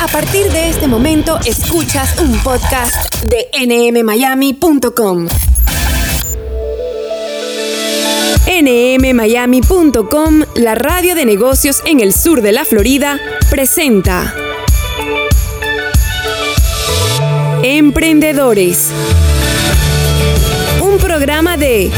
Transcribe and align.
A 0.00 0.06
partir 0.06 0.50
de 0.52 0.68
este 0.68 0.86
momento, 0.86 1.38
escuchas 1.44 2.20
un 2.20 2.38
podcast 2.38 3.14
de 3.24 3.48
nmmiami.com. 3.66 5.26
nmmiami.com, 8.62 10.44
la 10.54 10.74
radio 10.76 11.14
de 11.16 11.24
negocios 11.24 11.82
en 11.84 11.98
el 12.00 12.12
sur 12.12 12.42
de 12.42 12.52
la 12.52 12.64
Florida, 12.64 13.18
presenta 13.50 14.34
Emprendedores. 17.64 18.90
Un 20.80 20.98
programa 20.98 21.56
de 21.56 21.90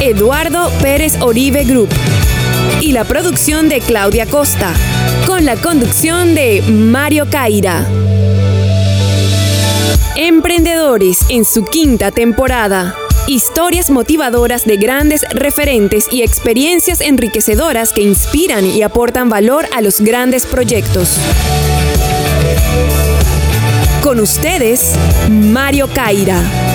Eduardo 0.00 0.70
Pérez 0.80 1.20
Oribe 1.20 1.64
Group 1.64 1.90
y 2.80 2.92
la 2.92 3.04
producción 3.04 3.68
de 3.68 3.80
Claudia 3.80 4.26
Costa, 4.26 4.72
la 5.44 5.56
conducción 5.56 6.36
de 6.36 6.62
Mario 6.62 7.26
Caira. 7.28 7.84
Emprendedores 10.16 11.18
en 11.30 11.44
su 11.44 11.64
quinta 11.64 12.12
temporada. 12.12 12.94
Historias 13.26 13.90
motivadoras 13.90 14.64
de 14.64 14.76
grandes 14.76 15.24
referentes 15.30 16.06
y 16.12 16.22
experiencias 16.22 17.00
enriquecedoras 17.00 17.92
que 17.92 18.02
inspiran 18.02 18.64
y 18.64 18.82
aportan 18.82 19.28
valor 19.28 19.66
a 19.74 19.80
los 19.80 20.00
grandes 20.00 20.46
proyectos. 20.46 21.16
Con 24.02 24.20
ustedes, 24.20 24.94
Mario 25.28 25.88
Caira. 25.92 26.71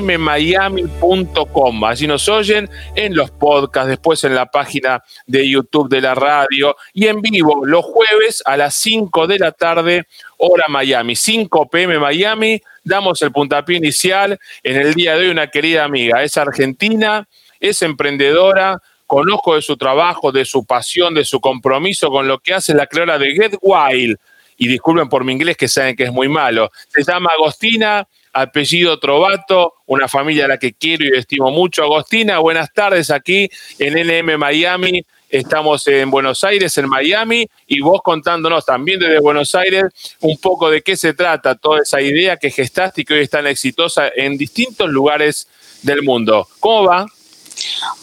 nmmiami.com. 0.02 1.84
Allí 1.86 2.06
nos 2.06 2.28
oyen 2.28 2.70
en 2.96 3.16
los 3.16 3.32
podcasts, 3.32 3.88
después 3.88 4.26
en 4.26 4.36
la 4.36 4.48
página 4.48 5.02
de 5.26 5.50
YouTube 5.50 5.88
de 5.88 6.02
la 6.02 6.16
radio 6.16 6.76
y 6.94 7.08
en 7.08 7.22
vivo 7.22 7.66
los 7.66 7.86
jueves 7.86 8.44
a 8.46 8.58
las 8.58 8.76
5 8.76 9.26
de 9.26 9.40
la 9.40 9.54
tarde, 9.54 10.04
hora 10.38 10.66
Miami, 10.68 11.16
5 11.16 11.70
pm 11.70 11.98
Miami. 11.98 12.62
Damos 12.84 13.22
el 13.22 13.32
puntapié 13.32 13.78
inicial 13.78 14.38
en 14.62 14.76
el 14.76 14.94
día 14.94 15.16
de 15.16 15.28
hoy 15.28 15.30
una 15.30 15.48
querida 15.48 15.86
amiga, 15.86 16.24
es 16.24 16.38
argentina, 16.38 17.26
es 17.62 17.82
emprendedora, 17.84 18.82
conozco 19.08 19.56
de 19.56 19.62
su 19.62 19.78
trabajo, 19.78 20.34
de 20.34 20.44
su 20.44 20.66
pasión, 20.66 21.14
de 21.14 21.24
su 21.24 21.40
compromiso 21.40 22.10
con 22.10 22.28
lo 22.28 22.40
que 22.40 22.54
hace 22.54 22.74
la 22.74 22.86
creadora 22.88 23.18
de 23.18 23.32
Get 23.32 23.56
Wild. 23.62 24.18
Y 24.58 24.68
disculpen 24.68 25.10
por 25.10 25.24
mi 25.24 25.34
inglés 25.34 25.58
que 25.58 25.68
saben 25.68 25.96
que 25.96 26.04
es 26.04 26.12
muy 26.12 26.30
malo. 26.30 26.72
Se 26.90 27.04
llama 27.04 27.32
Agostina, 27.34 28.08
apellido 28.34 29.00
Trovato, 29.00 29.76
una 29.86 30.08
familia 30.08 30.46
a 30.46 30.48
la 30.50 30.58
que 30.58 30.74
quiero 30.74 31.06
y 31.06 31.18
estimo 31.18 31.52
mucho. 31.52 31.84
Agostina, 31.84 32.40
buenas 32.40 32.72
tardes 32.74 33.12
aquí 33.12 33.50
en 33.80 33.94
NM 33.94 34.38
Miami. 34.38 35.06
Estamos 35.30 35.88
en 35.88 36.10
Buenos 36.12 36.44
Aires, 36.44 36.78
en 36.78 36.88
Miami, 36.88 37.50
y 37.68 37.82
vos 37.82 38.02
contándonos 38.02 38.66
también 38.66 39.00
desde 39.00 39.20
Buenos 39.20 39.54
Aires 39.56 39.84
un 40.22 40.38
poco 40.38 40.70
de 40.70 40.82
qué 40.82 40.96
se 40.96 41.14
trata 41.14 41.56
toda 41.56 41.82
esa 41.82 42.02
idea 42.02 42.38
que 42.38 42.52
gestaste 42.52 43.02
y 43.02 43.06
que 43.06 43.16
hoy 43.16 43.22
es 43.22 43.30
tan 43.30 43.48
exitosa 43.48 44.10
en 44.16 44.38
distintos 44.38 44.90
lugares 44.90 45.48
del 45.82 46.04
mundo. 46.04 46.48
¿Cómo 46.60 46.86
va? 46.86 47.06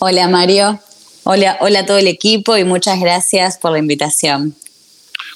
Hola 0.01 0.29
Mario, 0.29 0.79
Hola, 1.25 1.57
hola 1.61 1.81
a 1.81 1.87
todo 1.87 1.99
el 1.99 2.09
equipo 2.09 2.57
y 2.57 2.65
muchas 2.65 2.99
gracias 2.99 3.57
por 3.57 3.71
la 3.71 3.79
invitación. 3.79 4.57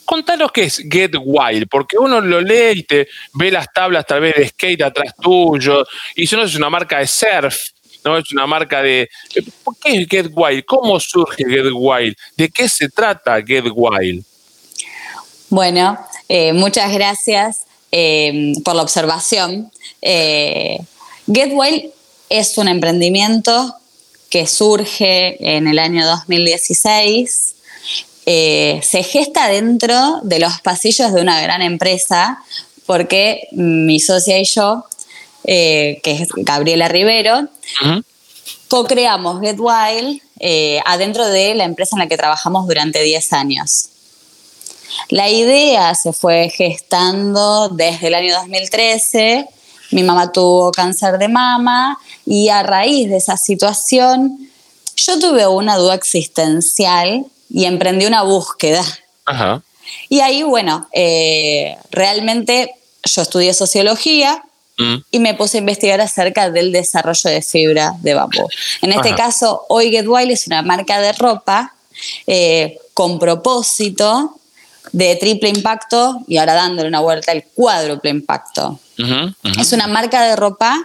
Contanos 0.07 0.53
qué 0.53 0.65
es 0.65 0.79
Get 0.91 1.15
Wild, 1.21 1.69
porque 1.69 1.99
uno 1.99 2.21
lo 2.21 2.41
lee 2.41 2.79
y 2.79 2.83
te 2.85 3.09
ve 3.35 3.51
las 3.51 3.71
tablas 3.73 4.07
tal 4.07 4.21
vez 4.21 4.35
de 4.37 4.49
skate 4.49 4.83
atrás 4.83 5.13
tuyo, 5.21 5.85
y 6.15 6.25
eso 6.25 6.37
no 6.37 6.45
es 6.45 6.55
una 6.55 6.71
marca 6.71 6.99
de 6.99 7.07
surf, 7.07 7.57
no 8.05 8.17
es 8.17 8.31
una 8.33 8.47
marca 8.47 8.81
de... 8.83 9.11
¿Por 9.65 9.77
qué 9.79 9.99
es 9.99 10.09
Get 10.09 10.31
Wild? 10.33 10.65
¿Cómo 10.65 10.99
surge 11.01 11.45
Get 11.45 11.67
Wild? 11.75 12.17
¿De 12.37 12.49
qué 12.49 12.69
se 12.69 12.89
trata 12.89 13.43
Get 13.43 13.65
Wild? 13.75 14.25
Bueno, 15.49 15.99
eh, 16.29 16.53
muchas 16.53 16.93
gracias 16.93 17.63
eh, 17.91 18.53
por 18.65 18.77
la 18.77 18.83
observación. 18.83 19.73
Eh, 20.03 20.79
Get 21.33 21.51
Wild 21.53 21.91
es 22.29 22.57
un 22.59 22.69
emprendimiento 22.69 23.75
que 24.31 24.47
surge 24.47 25.37
en 25.57 25.67
el 25.67 25.79
año 25.79 26.07
2016, 26.07 27.56
eh, 28.27 28.81
se 28.83 29.03
gesta 29.03 29.49
dentro 29.49 30.21
de 30.23 30.39
los 30.39 30.61
pasillos 30.61 31.13
de 31.13 31.21
una 31.21 31.41
gran 31.41 31.63
empresa, 31.63 32.43
porque 32.85 33.49
mi 33.53 34.01
socia 34.01 34.39
y 34.39 34.45
yo, 34.45 34.85
eh, 35.45 36.01
que 36.03 36.13
es 36.13 36.29
Gabriela 36.37 36.89
Rivero, 36.89 37.49
co-creamos 38.69 39.41
Get 39.41 39.59
Wild 39.59 40.21
eh, 40.41 40.81
adentro 40.85 41.27
de 41.27 41.55
la 41.55 41.65
empresa 41.65 41.97
en 41.97 42.01
la 42.01 42.09
que 42.09 42.17
trabajamos 42.17 42.67
durante 42.67 43.03
10 43.03 43.33
años. 43.33 43.89
La 45.09 45.31
idea 45.31 45.95
se 45.95 46.13
fue 46.13 46.51
gestando 46.51 47.69
desde 47.69 48.09
el 48.09 48.15
año 48.15 48.35
2013 48.35 49.47
mi 49.91 50.03
mamá 50.03 50.33
tuvo 50.33 50.73
cáncer 50.73 51.19
de 51.19 51.29
mama 51.29 51.99
y 52.25 52.49
a 52.49 52.63
raíz 52.63 53.09
de 53.09 53.19
esa 53.19 53.37
situación 53.37 54.51
yo 54.97 55.19
tuve 55.19 55.47
una 55.47 55.77
duda 55.77 55.95
existencial 55.95 57.27
y 57.51 57.65
emprendí 57.65 58.07
una 58.07 58.23
búsqueda. 58.23 58.85
Y 60.09 60.21
ahí, 60.21 60.43
bueno, 60.43 60.89
eh, 60.93 61.77
realmente 61.91 62.75
yo 63.05 63.23
estudié 63.23 63.55
sociología 63.55 64.43
mm. 64.79 64.97
y 65.11 65.19
me 65.19 65.35
puse 65.35 65.59
a 65.59 65.61
investigar 65.61 66.01
acerca 66.01 66.51
del 66.51 66.73
desarrollo 66.73 67.31
de 67.31 67.43
fibra 67.43 67.95
de 68.01 68.15
bambú. 68.15 68.49
En 68.83 68.93
este 68.93 69.15
caso, 69.15 69.65
hoy 69.69 69.91
Get 69.91 70.07
Wild 70.07 70.31
es 70.31 70.47
una 70.47 70.63
marca 70.63 71.01
de 71.01 71.13
ropa 71.13 71.75
eh, 72.27 72.79
con 72.95 73.19
propósito 73.19 74.39
de 74.93 75.17
triple 75.17 75.49
impacto 75.49 76.23
y 76.27 76.37
ahora 76.37 76.55
dándole 76.55 76.89
una 76.89 77.01
vuelta 77.01 77.33
al 77.33 77.45
cuádruple 77.55 78.11
impacto. 78.11 78.79
Es 79.59 79.73
una 79.73 79.87
marca 79.87 80.23
de 80.23 80.37
ropa 80.37 80.83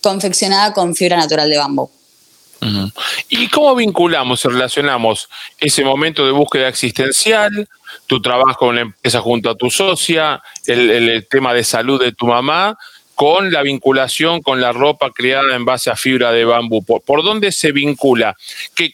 confeccionada 0.00 0.72
con 0.72 0.94
fibra 0.94 1.16
natural 1.16 1.50
de 1.50 1.58
bambú. 1.58 1.90
¿Y 3.28 3.48
cómo 3.48 3.74
vinculamos 3.74 4.44
y 4.44 4.48
relacionamos 4.48 5.28
ese 5.58 5.84
momento 5.84 6.24
de 6.24 6.32
búsqueda 6.32 6.68
existencial, 6.68 7.68
tu 8.06 8.20
trabajo 8.20 8.70
en 8.70 8.76
la 8.76 8.80
empresa 8.82 9.20
junto 9.20 9.50
a 9.50 9.54
tu 9.54 9.70
socia, 9.70 10.42
el, 10.66 11.26
tema 11.30 11.54
de 11.54 11.64
salud 11.64 12.02
de 12.02 12.12
tu 12.12 12.26
mamá, 12.26 12.76
con 13.14 13.50
la 13.50 13.62
vinculación 13.62 14.42
con 14.42 14.60
la 14.60 14.72
ropa 14.72 15.10
creada 15.10 15.54
en 15.54 15.64
base 15.64 15.90
a 15.90 15.96
fibra 15.96 16.32
de 16.32 16.44
bambú? 16.44 16.84
¿Por, 16.84 17.22
dónde 17.22 17.52
se 17.52 17.72
vincula? 17.72 18.36
¿Qué, 18.74 18.92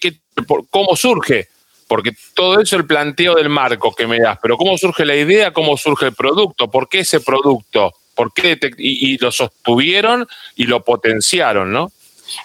cómo 0.70 0.96
surge? 0.96 1.48
Porque 1.88 2.12
todo 2.34 2.54
eso 2.54 2.62
es 2.62 2.72
el 2.72 2.86
planteo 2.86 3.34
del 3.34 3.48
marco 3.48 3.94
que 3.94 4.06
me 4.06 4.18
das, 4.18 4.38
pero 4.40 4.56
¿cómo 4.56 4.76
surge 4.78 5.04
la 5.04 5.16
idea? 5.16 5.52
¿Cómo 5.52 5.76
surge 5.76 6.06
el 6.06 6.14
producto? 6.14 6.70
¿Por 6.70 6.88
qué 6.88 7.00
ese 7.00 7.20
producto? 7.20 7.92
por 8.14 8.32
qué 8.32 8.58
y, 8.78 9.18
lo 9.18 9.32
sostuvieron 9.32 10.26
y 10.56 10.64
lo 10.64 10.84
potenciaron, 10.84 11.72
¿no? 11.72 11.92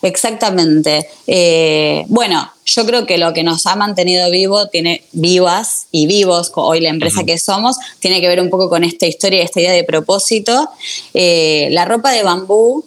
Exactamente. 0.01 1.07
Eh, 1.25 2.05
bueno, 2.07 2.51
yo 2.65 2.85
creo 2.85 3.05
que 3.05 3.17
lo 3.17 3.33
que 3.33 3.43
nos 3.43 3.65
ha 3.65 3.75
mantenido 3.75 4.29
vivo, 4.29 4.67
tiene 4.67 5.03
vivas 5.11 5.87
y 5.91 6.07
vivos, 6.07 6.51
hoy 6.55 6.81
la 6.81 6.89
empresa 6.89 7.23
que 7.23 7.37
somos, 7.37 7.77
tiene 7.99 8.21
que 8.21 8.27
ver 8.27 8.41
un 8.41 8.49
poco 8.49 8.69
con 8.69 8.83
esta 8.83 9.05
historia, 9.05 9.43
esta 9.43 9.61
idea 9.61 9.71
de 9.71 9.83
propósito. 9.83 10.69
Eh, 11.13 11.69
la 11.71 11.85
ropa 11.85 12.11
de 12.11 12.23
bambú 12.23 12.83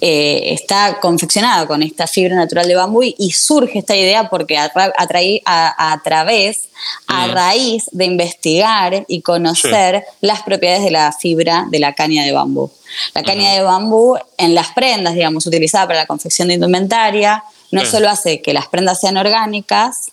eh, 0.00 0.52
está 0.52 1.00
confeccionada 1.00 1.66
con 1.66 1.82
esta 1.82 2.06
fibra 2.06 2.36
natural 2.36 2.68
de 2.68 2.76
bambú 2.76 3.02
y, 3.02 3.32
surge 3.32 3.80
esta 3.80 3.96
idea 3.96 4.28
porque 4.30 4.56
a, 4.56 4.70
a, 4.74 6.02
través, 6.04 6.68
a 7.08 7.26
mm. 7.26 7.30
raíz 7.32 7.84
de 7.90 8.04
investigar 8.04 9.04
y 9.08 9.22
conocer 9.22 10.04
las 10.20 10.42
propiedades 10.42 10.84
de 10.84 10.92
la 10.92 11.12
fibra 11.12 11.66
de 11.70 11.80
la 11.80 11.94
caña 11.94 12.24
de 12.24 12.30
bambú. 12.30 12.70
La 13.12 13.24
caña 13.24 13.52
de 13.52 13.62
bambú 13.62 14.16
en 14.36 14.54
las 14.54 14.68
prendas, 14.68 15.14
digamos, 15.14 15.46
utilizada 15.46 15.88
para 15.88 16.00
la 16.00 16.06
confección 16.06 16.46
de 16.46 16.54
indumentaria, 16.54 17.42
no 17.72 17.84
solo 17.84 18.08
hace 18.08 18.40
que 18.40 18.52
las 18.52 18.68
prendas 18.68 19.00
sean 19.00 19.16
orgánicas, 19.16 20.12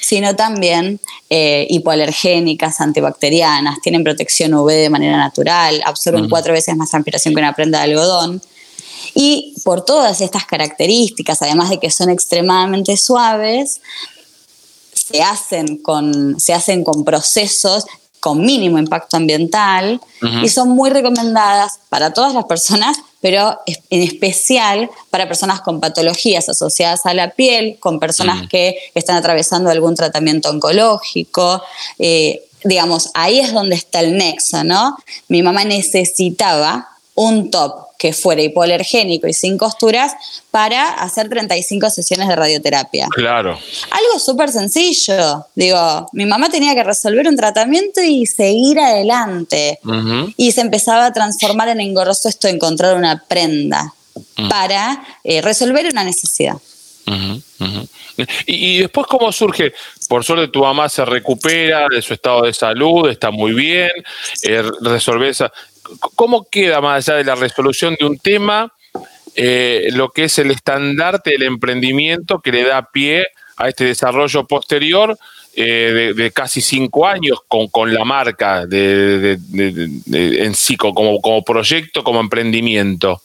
sino 0.00 0.34
también 0.34 1.00
eh, 1.28 1.66
hipoalergénicas, 1.68 2.80
antibacterianas, 2.80 3.80
tienen 3.82 4.02
protección 4.04 4.54
UV 4.54 4.70
de 4.72 4.90
manera 4.90 5.18
natural, 5.18 5.82
absorben 5.84 6.28
cuatro 6.28 6.54
veces 6.54 6.76
más 6.76 6.90
transpiración 6.90 7.34
que 7.34 7.40
una 7.40 7.54
prenda 7.54 7.78
de 7.78 7.84
algodón 7.84 8.42
y 9.14 9.54
por 9.64 9.84
todas 9.84 10.20
estas 10.20 10.46
características, 10.46 11.42
además 11.42 11.70
de 11.70 11.78
que 11.78 11.90
son 11.90 12.10
extremadamente 12.10 12.96
suaves, 12.96 13.80
se 14.94 15.22
hacen 15.22 15.78
con, 15.78 16.38
se 16.40 16.54
hacen 16.54 16.84
con 16.84 17.04
procesos 17.04 17.86
con 18.22 18.40
mínimo 18.40 18.78
impacto 18.78 19.16
ambiental 19.16 20.00
y 20.44 20.48
son 20.48 20.68
muy 20.68 20.90
recomendadas 20.90 21.80
para 21.88 22.12
todas 22.12 22.32
las 22.34 22.44
personas, 22.44 22.96
pero 23.20 23.58
en 23.66 24.02
especial 24.02 24.88
para 25.10 25.26
personas 25.26 25.60
con 25.60 25.80
patologías 25.80 26.48
asociadas 26.48 27.04
a 27.04 27.14
la 27.14 27.30
piel, 27.30 27.78
con 27.80 27.98
personas 27.98 28.46
que 28.48 28.76
están 28.94 29.16
atravesando 29.16 29.70
algún 29.70 29.96
tratamiento 29.96 30.50
oncológico. 30.50 31.64
Eh, 31.98 32.44
digamos, 32.62 33.10
ahí 33.14 33.40
es 33.40 33.52
donde 33.52 33.74
está 33.74 33.98
el 33.98 34.16
nexo, 34.16 34.62
¿no? 34.62 34.96
Mi 35.26 35.42
mamá 35.42 35.64
necesitaba 35.64 36.91
un 37.14 37.50
top 37.50 37.92
que 37.98 38.12
fuera 38.12 38.42
hipoalergénico 38.42 39.28
y 39.28 39.32
sin 39.32 39.56
costuras 39.56 40.12
para 40.50 40.90
hacer 40.90 41.28
35 41.28 41.88
sesiones 41.90 42.26
de 42.26 42.34
radioterapia. 42.34 43.06
Claro. 43.14 43.58
Algo 43.90 44.18
súper 44.18 44.50
sencillo. 44.50 45.46
Digo, 45.54 46.08
mi 46.12 46.26
mamá 46.26 46.48
tenía 46.48 46.74
que 46.74 46.82
resolver 46.82 47.28
un 47.28 47.36
tratamiento 47.36 48.02
y 48.02 48.26
seguir 48.26 48.80
adelante. 48.80 49.78
Y 50.36 50.50
se 50.50 50.62
empezaba 50.62 51.06
a 51.06 51.12
transformar 51.12 51.68
en 51.68 51.80
engorroso 51.80 52.28
esto 52.28 52.48
de 52.48 52.54
encontrar 52.54 52.96
una 52.96 53.22
prenda 53.28 53.94
para 54.48 55.00
eh, 55.22 55.40
resolver 55.40 55.86
una 55.86 56.02
necesidad. 56.02 56.56
Y, 58.46 58.80
después, 58.80 59.06
¿cómo 59.06 59.32
surge? 59.32 59.72
Por 60.08 60.24
suerte, 60.24 60.48
tu 60.48 60.60
mamá 60.60 60.88
se 60.88 61.04
recupera 61.04 61.86
de 61.88 62.02
su 62.02 62.14
estado 62.14 62.42
de 62.42 62.52
salud, 62.52 63.08
está 63.08 63.30
muy 63.30 63.52
bien, 63.52 63.90
eh, 64.42 64.62
resolver 64.80 65.28
esa. 65.28 65.52
¿Cómo 66.14 66.46
queda 66.50 66.80
más 66.80 67.08
allá 67.08 67.18
de 67.18 67.24
la 67.24 67.34
resolución 67.34 67.96
de 67.98 68.06
un 68.06 68.18
tema 68.18 68.72
eh, 69.34 69.88
lo 69.92 70.10
que 70.10 70.24
es 70.24 70.38
el 70.38 70.50
estandarte 70.50 71.30
del 71.30 71.44
emprendimiento 71.44 72.40
que 72.40 72.52
le 72.52 72.64
da 72.64 72.90
pie 72.92 73.26
a 73.56 73.68
este 73.68 73.84
desarrollo 73.84 74.46
posterior 74.46 75.18
eh, 75.54 76.12
de, 76.14 76.30
casi 76.32 76.60
cinco 76.60 77.06
años 77.06 77.38
con, 77.48 77.94
la 77.94 78.04
marca 78.04 78.66
de, 78.66 79.38
en 80.12 80.54
sí, 80.54 80.76
como, 80.76 81.20
como 81.20 81.42
proyecto, 81.42 82.04
como 82.04 82.20
emprendimiento? 82.20 83.22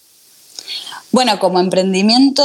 Bueno, 1.11 1.39
como 1.39 1.59
emprendimiento, 1.59 2.43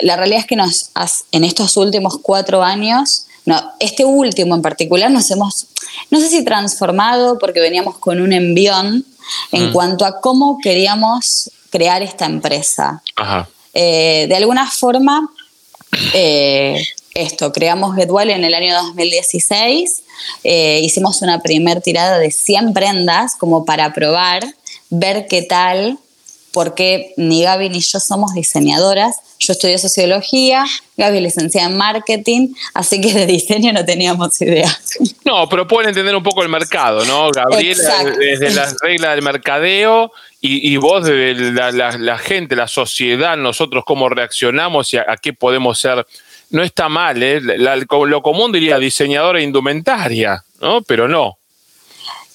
la 0.00 0.16
realidad 0.16 0.40
es 0.40 0.46
que 0.46 0.56
nos, 0.56 0.90
en 1.32 1.44
estos 1.44 1.76
últimos 1.76 2.18
cuatro 2.22 2.62
años 2.62 3.26
no, 3.46 3.62
este 3.78 4.04
último 4.04 4.54
en 4.54 4.62
particular 4.62 5.10
nos 5.10 5.30
hemos, 5.30 5.66
no 6.10 6.18
sé 6.18 6.28
si 6.28 6.44
transformado 6.44 7.38
porque 7.38 7.60
veníamos 7.60 7.98
con 7.98 8.20
un 8.20 8.32
envión 8.32 9.04
en 9.52 9.70
mm. 9.70 9.72
cuanto 9.72 10.04
a 10.04 10.20
cómo 10.20 10.58
queríamos 10.58 11.50
crear 11.70 12.02
esta 12.02 12.26
empresa. 12.26 13.02
Eh, 13.72 14.26
de 14.28 14.36
alguna 14.36 14.70
forma, 14.70 15.28
eh, 16.12 16.86
esto, 17.14 17.52
creamos 17.52 17.96
GetWell 17.96 18.30
en 18.30 18.44
el 18.44 18.54
año 18.54 18.74
2016, 18.74 20.02
eh, 20.44 20.80
hicimos 20.82 21.22
una 21.22 21.40
primer 21.40 21.80
tirada 21.80 22.18
de 22.18 22.30
100 22.30 22.72
prendas 22.72 23.36
como 23.36 23.64
para 23.64 23.92
probar, 23.92 24.44
ver 24.90 25.26
qué 25.28 25.42
tal, 25.42 25.98
porque 26.54 27.12
ni 27.16 27.42
Gaby 27.42 27.68
ni 27.68 27.80
yo 27.80 27.98
somos 27.98 28.32
diseñadoras, 28.32 29.16
yo 29.40 29.52
estudié 29.52 29.76
sociología, 29.76 30.64
Gaby 30.96 31.20
licenciada 31.20 31.68
en 31.68 31.76
marketing, 31.76 32.54
así 32.72 33.00
que 33.00 33.12
de 33.12 33.26
diseño 33.26 33.72
no 33.72 33.84
teníamos 33.84 34.40
idea. 34.40 34.70
No, 35.24 35.48
pero 35.48 35.66
pueden 35.66 35.88
entender 35.88 36.14
un 36.14 36.22
poco 36.22 36.42
el 36.42 36.48
mercado, 36.48 37.04
¿no? 37.06 37.30
Gabriela 37.30 38.04
desde 38.16 38.50
las 38.54 38.76
reglas 38.80 39.16
del 39.16 39.22
mercadeo 39.22 40.12
y, 40.40 40.76
vos 40.76 41.04
desde 41.04 41.50
la, 41.72 42.18
gente, 42.18 42.54
la 42.54 42.68
sociedad, 42.68 43.36
nosotros 43.36 43.82
cómo 43.84 44.08
reaccionamos 44.08 44.92
y 44.94 44.98
a, 44.98 45.16
qué 45.20 45.32
podemos 45.32 45.78
ser. 45.78 46.06
No 46.50 46.62
está 46.62 46.88
mal, 46.88 47.20
¿eh? 47.22 47.40
lo 47.40 48.22
común 48.22 48.52
diría 48.52 48.78
diseñadora 48.78 49.40
indumentaria, 49.40 50.44
¿no? 50.60 50.82
Pero 50.82 51.08
no. 51.08 51.38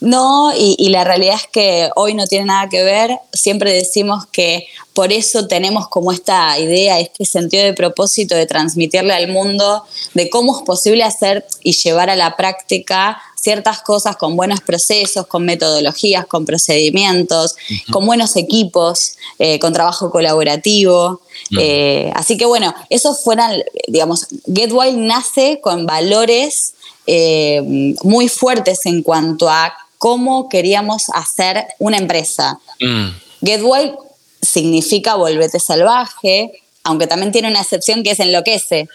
No, 0.01 0.53
y, 0.55 0.89
la 0.89 1.03
realidad 1.03 1.35
es 1.35 1.47
que 1.51 1.89
hoy 1.95 2.13
no 2.13 2.25
tiene 2.25 2.45
nada 2.45 2.69
que 2.69 2.83
ver. 2.83 3.19
Siempre 3.33 3.73
decimos 3.73 4.25
que 4.31 4.65
por 4.93 5.11
eso 5.11 5.47
tenemos 5.47 5.89
como 5.89 6.13
esta 6.13 6.57
idea, 6.57 6.99
este 6.99 7.25
sentido 7.25 7.65
de 7.65 7.73
propósito 7.73 8.33
de 8.33 8.45
transmitirle 8.45 9.13
al 9.13 9.27
mundo 9.27 9.83
de 10.13 10.29
cómo 10.29 10.57
es 10.57 10.63
posible 10.63 11.03
hacer 11.03 11.45
y 11.63 11.73
llevar 11.73 12.09
a 12.09 12.15
la 12.15 12.37
práctica 12.37 13.21
ciertas 13.35 13.81
cosas 13.81 14.15
con 14.15 14.37
buenos 14.37 14.61
procesos, 14.61 15.27
con 15.27 15.45
metodologías, 15.45 16.25
con 16.27 16.45
procedimientos, 16.45 17.55
con 17.91 18.05
buenos 18.05 18.37
equipos, 18.37 19.13
eh, 19.37 19.59
con 19.59 19.73
trabajo 19.73 20.11
colaborativo. 20.11 21.21
Eh, 21.59 22.11
así 22.15 22.37
que 22.37 22.45
bueno, 22.45 22.73
esos 22.89 23.21
fueran, 23.21 23.63
digamos, 23.87 24.27
Get 24.53 24.71
Wild 24.71 24.97
nace 24.97 25.59
con 25.61 25.85
valores 25.85 26.73
eh, 27.05 27.95
muy 28.03 28.29
fuertes 28.29 28.85
en 28.85 29.03
cuanto 29.03 29.49
a 29.49 29.73
cómo 29.99 30.49
queríamos 30.49 31.09
hacer 31.13 31.67
una 31.77 31.97
empresa. 31.97 32.59
Mm. 32.79 33.09
Get 33.45 33.61
Wild 33.61 33.95
significa 34.41 35.15
volvete 35.15 35.59
salvaje, 35.59 36.63
aunque 36.83 37.05
también 37.05 37.31
tiene 37.31 37.49
una 37.49 37.61
excepción 37.61 38.01
que 38.01 38.11
es 38.11 38.19
enloquece. 38.19 38.87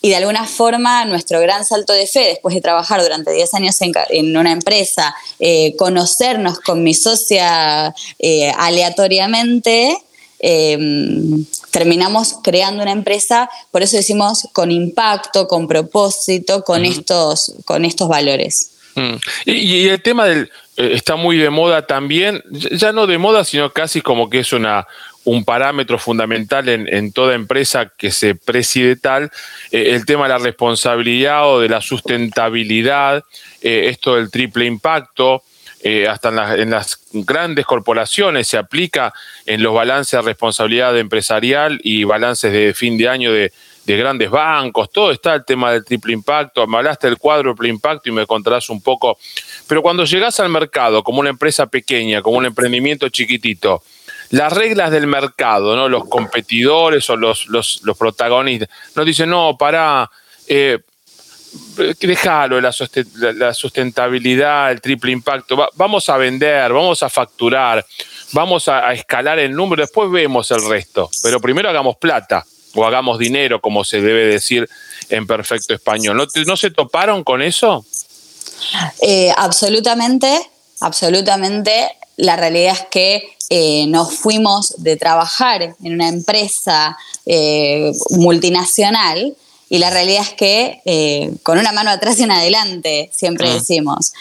Y 0.00 0.08
de 0.08 0.16
alguna 0.16 0.46
forma 0.46 1.04
nuestro 1.04 1.40
gran 1.40 1.64
salto 1.64 1.92
de 1.92 2.08
fe, 2.08 2.20
después 2.26 2.54
de 2.56 2.60
trabajar 2.60 3.00
durante 3.02 3.30
10 3.30 3.54
años 3.54 3.76
en, 3.80 4.36
una 4.36 4.50
empresa, 4.50 5.14
eh, 5.38 5.76
conocernos 5.76 6.58
con 6.58 6.82
mi 6.82 6.92
socia 6.92 7.94
eh, 8.18 8.50
aleatoriamente, 8.58 9.96
em, 10.40 11.44
terminamos 11.70 12.38
creando 12.42 12.82
una 12.82 12.90
empresa, 12.90 13.48
por 13.70 13.82
eso 13.82 13.96
decimos 13.96 14.48
con 14.52 14.72
impacto, 14.72 15.46
con 15.46 15.68
propósito, 15.68 16.64
con, 16.64 16.84
estos, 16.84 17.52
con 17.64 17.84
estos 17.84 18.08
valores. 18.08 18.71
Mm. 18.94 19.14
Y, 19.46 19.88
el 19.88 20.02
tema 20.02 20.26
del 20.26 20.50
eh, 20.76 20.90
está 20.94 21.16
muy 21.16 21.36
de 21.36 21.50
moda 21.50 21.86
también, 21.86 22.42
ya 22.50 22.92
no 22.92 23.06
de 23.06 23.18
moda, 23.18 23.44
sino 23.44 23.70
casi 23.72 24.00
como 24.00 24.28
que 24.28 24.40
es 24.40 24.52
una, 24.52 24.86
un 25.24 25.44
parámetro 25.44 25.98
fundamental 25.98 26.68
en, 26.68 27.12
toda 27.12 27.34
empresa 27.34 27.90
que 27.96 28.10
se 28.10 28.34
preside 28.34 28.96
tal, 28.96 29.30
eh, 29.70 29.90
el 29.90 30.04
tema 30.04 30.24
de 30.24 30.30
la 30.30 30.38
responsabilidad 30.38 31.48
o 31.48 31.60
de 31.60 31.68
la 31.68 31.80
sustentabilidad, 31.80 33.24
eh, 33.62 33.88
esto 33.88 34.16
del 34.16 34.30
triple 34.30 34.66
impacto, 34.66 35.42
hasta 36.08 36.28
en, 36.28 36.60
en, 36.60 36.70
las 36.70 37.00
grandes 37.12 37.66
corporaciones 37.66 38.46
se 38.46 38.56
aplica 38.56 39.12
en 39.46 39.64
los 39.64 39.74
balances 39.74 40.12
de 40.12 40.22
responsabilidad 40.22 40.96
empresarial 40.96 41.80
y 41.82 42.04
balances 42.04 42.52
de 42.52 42.72
fin 42.72 42.96
de 42.96 43.08
año 43.08 43.32
de, 43.32 43.50
de 43.84 43.96
grandes 43.96 44.30
bancos, 44.30 44.90
todo 44.92 45.10
está 45.10 45.34
el 45.34 45.44
tema 45.44 45.72
del 45.72 45.84
triple 45.84 46.12
impacto, 46.12 46.66
me 46.66 46.76
hablaste 46.76 47.08
del 47.08 47.18
cuádruple 47.18 47.68
impacto 47.68 48.08
y 48.08 48.12
me 48.12 48.26
contarás 48.26 48.70
un 48.70 48.80
poco, 48.80 49.18
pero 49.66 49.82
cuando 49.82 50.04
llegas 50.04 50.38
al 50.40 50.48
mercado 50.48 51.02
como 51.02 51.20
una 51.20 51.30
empresa 51.30 51.66
pequeña, 51.66 52.22
como 52.22 52.38
un 52.38 52.46
emprendimiento 52.46 53.08
chiquitito, 53.08 53.82
las 54.30 54.52
reglas 54.52 54.90
del 54.90 55.06
mercado, 55.06 55.76
¿no? 55.76 55.88
los 55.88 56.08
competidores 56.08 57.10
o 57.10 57.16
los, 57.16 57.48
los, 57.48 57.80
protagonistas, 57.98 58.68
nos 58.94 59.04
dicen, 59.04 59.28
no, 59.28 59.56
para, 59.58 60.08
eh, 60.46 60.78
déjalo, 62.00 62.60
la, 62.60 62.72
sustentabilidad, 63.52 64.70
el 64.70 64.80
triple 64.80 65.10
impacto, 65.10 65.68
vamos 65.74 66.08
a 66.08 66.16
vender, 66.16 66.72
vamos 66.72 67.02
a 67.02 67.10
facturar, 67.10 67.84
vamos 68.32 68.68
a 68.68 68.92
escalar 68.92 69.40
el 69.40 69.52
número, 69.52 69.82
después 69.82 70.08
vemos 70.10 70.50
el 70.52 70.66
resto, 70.66 71.10
pero 71.22 71.40
primero 71.40 71.68
hagamos 71.68 71.96
plata 71.96 72.44
o 72.74 72.84
hagamos 72.84 73.18
dinero, 73.18 73.60
como 73.60 73.84
se 73.84 74.00
debe 74.00 74.26
decir 74.26 74.68
en 75.08 75.26
perfecto 75.26 75.74
español. 75.74 76.16
¿No, 76.46 76.56
se 76.56 76.70
toparon 76.70 77.24
con 77.24 77.42
eso? 77.42 77.84
Eh, 79.00 79.32
absolutamente, 79.36 80.50
absolutamente. 80.80 81.96
la 82.16 82.36
realidad 82.36 82.74
es 82.74 82.86
que 82.90 83.36
eh, 83.50 83.86
nos 83.88 84.14
fuimos 84.14 84.74
de 84.82 84.96
trabajar 84.96 85.62
en 85.62 85.92
una 85.92 86.08
empresa 86.08 86.96
eh, 87.26 87.92
multinacional 88.10 89.36
y 89.72 89.78
la 89.78 89.88
realidad 89.88 90.20
es 90.20 90.34
que 90.34 90.82
eh, 90.84 91.32
con 91.42 91.58
una 91.58 91.72
mano 91.72 91.90
atrás 91.90 92.18
y 92.18 92.24
una 92.24 92.40
adelante, 92.40 93.10
siempre 93.10 93.50
decimos. 93.50 94.12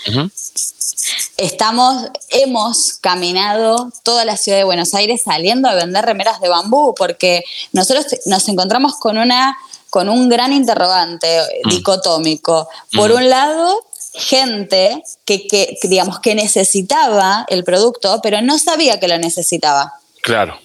Estamos, 1.35 2.07
hemos 2.29 2.93
caminado 2.93 3.91
toda 4.03 4.23
la 4.23 4.37
ciudad 4.37 4.59
de 4.59 4.63
Buenos 4.63 4.93
Aires 4.93 5.23
saliendo 5.25 5.67
a 5.67 5.75
vender 5.75 6.05
remeras 6.05 6.39
de 6.39 6.47
bambú 6.47 6.95
porque 6.95 7.43
nosotros 7.73 8.05
nos 8.27 8.47
encontramos 8.47 8.95
con 8.95 9.17
una 9.17 9.57
con 9.89 10.07
un 10.07 10.29
gran 10.29 10.53
interrogante 10.53 11.41
mm. 11.65 11.69
dicotómico. 11.69 12.69
Por 12.93 13.11
mm. 13.11 13.15
un 13.17 13.29
lado, 13.29 13.85
gente 14.13 15.03
que, 15.25 15.77
digamos, 15.83 16.21
que 16.21 16.33
necesitaba 16.33 17.45
el 17.49 17.65
producto, 17.65 18.21
pero 18.23 18.41
no 18.41 18.57
sabía 18.57 19.01
que 19.01 19.09
lo 19.09 19.17
necesitaba. 19.17 19.95
Claro. 20.21 20.57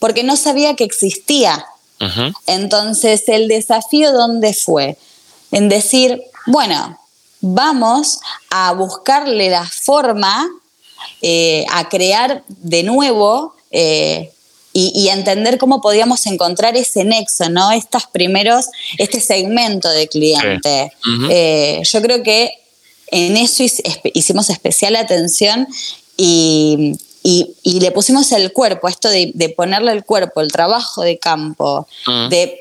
Porque 0.00 0.24
no 0.24 0.34
sabía 0.34 0.74
que 0.74 0.82
existía. 0.82 1.64
Entonces, 2.46 3.24
el 3.28 3.48
desafío, 3.48 4.12
¿dónde 4.12 4.54
fue? 4.54 4.96
En 5.50 5.68
decir, 5.68 6.22
bueno, 6.46 6.98
vamos 7.40 8.20
a 8.50 8.72
buscarle 8.72 9.50
la 9.50 9.64
forma, 9.64 10.48
eh, 11.20 11.64
a 11.70 11.88
crear 11.88 12.42
de 12.48 12.82
nuevo 12.84 13.54
eh, 13.70 14.30
y, 14.72 15.08
entender 15.08 15.58
cómo 15.58 15.82
podíamos 15.82 16.24
encontrar 16.26 16.76
ese 16.76 17.04
nexo, 17.04 17.50
¿no? 17.50 17.72
Estos 17.72 18.06
primeros, 18.06 18.66
este 18.96 19.20
segmento 19.20 19.90
de 19.90 20.08
cliente. 20.08 20.92
Eh, 21.28 21.82
yo 21.84 22.00
creo 22.00 22.22
que 22.22 22.52
en 23.08 23.36
eso 23.36 23.62
hicimos 24.14 24.48
especial 24.48 24.96
atención 24.96 25.68
y, 26.16 26.94
le 27.22 27.90
pusimos 27.92 28.32
el 28.32 28.52
cuerpo, 28.52 28.88
esto 28.88 29.08
de, 29.08 29.54
ponerle 29.56 29.92
el 29.92 30.04
cuerpo, 30.04 30.40
el 30.40 30.50
trabajo 30.50 31.02
de 31.02 31.18
campo, 31.18 31.86
mm. 32.06 32.28
de 32.28 32.58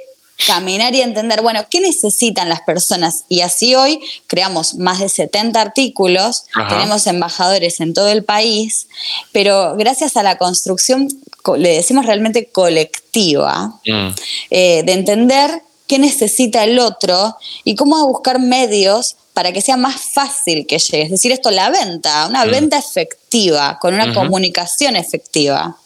caminar 0.47 0.93
y 0.95 1.01
entender, 1.01 1.41
bueno, 1.41 1.65
¿qué 1.69 1.79
necesitan 1.81 2.49
las 2.49 2.61
personas? 2.61 3.25
Y 3.29 3.41
así 3.41 3.75
hoy 3.75 3.99
creamos 4.27 4.75
más 4.75 4.99
de 4.99 5.09
70 5.09 5.59
artículos, 5.61 6.45
tenemos 6.69 7.05
embajadores 7.07 7.79
en 7.79 7.93
todo 7.93 8.07
el 8.07 8.23
país, 8.23 8.87
pero 9.31 9.75
gracias 9.77 10.17
a 10.17 10.23
la 10.23 10.37
construcción, 10.37 11.09
le 11.57 11.75
decimos 11.75 12.05
realmente 12.05 12.49
colectiva, 12.49 13.79
mm. 13.85 14.09
eh, 14.49 14.83
de 14.85 14.93
entender 14.93 15.61
qué 15.87 15.99
necesita 15.99 16.63
el 16.63 16.79
otro 16.79 17.35
y 17.63 17.75
cómo 17.75 18.07
buscar 18.07 18.39
medios 18.39 19.17
para 19.33 19.51
que 19.51 19.61
sea 19.61 19.77
más 19.77 20.01
fácil 20.13 20.65
que 20.67 20.79
llegue. 20.79 21.03
Es 21.03 21.11
decir, 21.11 21.31
esto, 21.31 21.51
la 21.51 21.69
venta, 21.69 22.27
una 22.27 22.45
mm. 22.45 22.51
venta 22.51 22.77
efectiva, 22.77 23.77
con 23.79 23.93
una 23.93 24.13
comunicación 24.13 24.95
efectiva. 24.95 25.77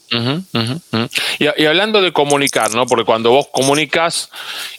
Y, 1.39 1.65
hablando 1.65 2.01
de 2.01 2.13
comunicar, 2.13 2.73
¿no? 2.73 2.85
Porque 2.85 3.05
cuando 3.05 3.31
vos 3.31 3.47
comunicas 3.51 4.29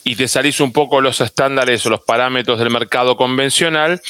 y 0.05 0.17
te 0.17 0.29
salís 0.29 0.61
un 0.61 0.73
poco 0.73 1.01
los 1.01 1.21
estándares 1.21 1.85
o 1.87 1.91
los 1.91 2.01
parámetros 2.01 2.59
del 2.59 2.71
mercado 2.71 3.17
convencional, 3.17 4.01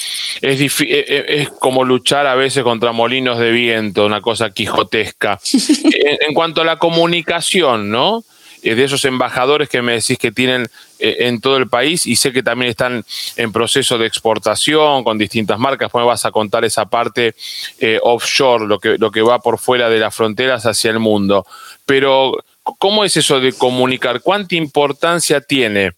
es, 0.41 0.81
e, 0.81 0.85
e, 0.89 1.43
es 1.43 1.49
como 1.49 1.85
luchar 1.85 2.27
a 2.27 2.35
veces 2.35 2.63
contra 2.63 2.93
molinos 2.93 3.39
de 3.39 3.51
viento, 3.51 4.07
una 4.07 4.21
cosa 4.21 4.51
quijotesca. 4.51 5.41
en, 6.21 6.35
cuanto 6.35 6.61
a 6.61 6.65
la 6.65 6.79
comunicación, 6.79 7.91
¿no? 7.91 8.25
De 8.63 8.83
esos 8.83 9.05
embajadores 9.05 9.69
que 9.69 9.83
me 9.83 9.93
decís 9.93 10.19
que 10.19 10.33
tienen 10.33 10.69
eh, 10.99 11.17
en 11.21 11.41
todo 11.41 11.57
el 11.57 11.69
país 11.69 12.07
y 12.07 12.17
sé 12.17 12.33
que 12.33 12.43
también 12.43 12.71
están 12.71 13.05
en 13.37 13.53
proceso 13.53 13.99
de 13.99 14.07
exportación 14.07 15.05
con 15.05 15.19
distintas 15.19 15.59
marcas. 15.59 15.91
¿Cómo 15.93 16.07
vas 16.07 16.25
a 16.25 16.31
contar 16.31 16.65
esa 16.65 16.87
parte 16.87 17.35
eh, 17.79 17.99
offshore, 18.03 18.67
lo 18.67 18.79
que, 18.79 18.97
lo 18.99 19.11
que 19.11 19.23
va 19.23 19.39
por 19.41 19.59
fuera 19.59 19.89
de 19.89 19.99
las 19.99 20.15
fronteras 20.15 20.65
hacia 20.67 20.91
el 20.91 20.99
mundo? 20.99 21.47
Pero, 21.85 22.45
¿cómo 22.63 23.05
es 23.05 23.17
eso 23.17 23.41
de 23.41 23.53
comunicar? 23.53 24.21
¿Cuánta 24.21 24.57
importancia 24.57 25.41
tiene 25.41 25.93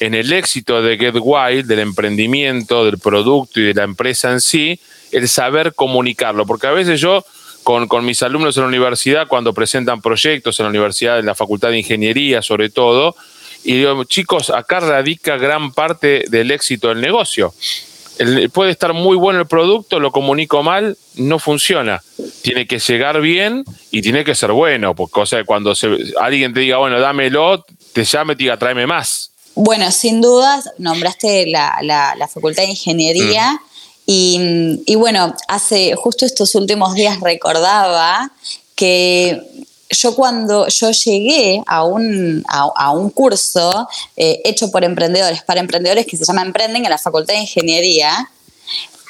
en 0.00 0.14
el 0.14 0.32
éxito 0.32 0.82
de 0.82 0.96
Get 0.96 1.16
Wild, 1.20 1.66
del 1.66 1.80
emprendimiento, 1.80 2.84
del 2.84 2.98
producto 2.98 3.60
y 3.60 3.64
de 3.64 3.74
la 3.74 3.84
empresa 3.84 4.32
en 4.32 4.40
sí, 4.40 4.80
el 5.12 5.28
saber 5.28 5.74
comunicarlo? 5.74 6.46
Porque 6.46 6.66
a 6.66 6.72
veces 6.72 7.00
yo 7.00 7.24
con, 7.62 8.04
mis 8.04 8.22
alumnos 8.22 8.56
en 8.56 8.62
la 8.62 8.68
universidad 8.68 9.28
cuando 9.28 9.52
presentan 9.52 10.00
proyectos 10.00 10.58
en 10.58 10.64
la 10.64 10.70
universidad, 10.70 11.18
en 11.18 11.26
la 11.26 11.34
Facultad 11.34 11.70
de 11.70 11.78
Ingeniería 11.78 12.42
sobre 12.42 12.70
todo, 12.70 13.14
y 13.64 13.78
digo, 13.78 14.04
chicos, 14.04 14.50
acá 14.50 14.80
radica 14.80 15.36
gran 15.36 15.72
parte 15.72 16.24
del 16.28 16.50
éxito 16.50 16.88
del 16.88 17.00
negocio. 17.00 17.52
puede 18.52 18.70
estar 18.70 18.94
muy 18.94 19.16
bueno 19.16 19.40
el 19.40 19.46
producto, 19.46 20.00
lo 20.00 20.12
comunico 20.12 20.62
mal, 20.62 20.96
no 21.16 21.38
funciona. 21.38 22.02
Tiene 22.42 22.66
que 22.66 22.78
llegar 22.78 23.20
bien 23.20 23.64
y 23.90 24.00
tiene 24.00 24.24
que 24.24 24.34
ser 24.34 24.52
bueno, 24.52 24.94
porque 24.94 25.20
o 25.20 25.26
sea, 25.26 25.44
cuando 25.44 25.74
alguien 26.20 26.54
te 26.54 26.60
diga, 26.60 26.78
bueno, 26.78 27.00
dámelo, 27.00 27.64
te 27.92 28.04
llame 28.04 28.34
y 28.34 28.36
te 28.36 28.42
diga, 28.44 28.56
tráeme 28.56 28.86
más. 28.86 29.32
Bueno, 29.54 29.90
sin 29.90 30.20
dudas, 30.20 30.70
nombraste 30.78 31.46
la, 31.48 32.28
Facultad 32.32 32.62
de 32.62 32.70
Ingeniería. 32.70 33.52
Mm. 33.52 33.58
Y, 34.10 34.94
bueno, 34.94 35.36
hace 35.48 35.94
justo 35.94 36.24
estos 36.24 36.54
últimos 36.54 36.94
días 36.94 37.20
recordaba 37.20 38.32
que 38.74 39.38
yo 39.90 40.14
cuando 40.14 40.66
yo 40.68 40.90
llegué 40.92 41.62
a 41.66 41.84
un, 41.84 42.42
a, 42.48 42.90
un 42.92 43.10
curso 43.10 43.86
eh, 44.16 44.40
hecho 44.46 44.70
por 44.70 44.82
emprendedores, 44.82 45.42
para 45.42 45.60
emprendedores 45.60 46.06
que 46.06 46.16
se 46.16 46.24
llama 46.24 46.40
Emprenden 46.40 46.86
en 46.86 46.90
la 46.90 46.96
Facultad 46.96 47.34
de 47.34 47.40
Ingeniería, 47.40 48.30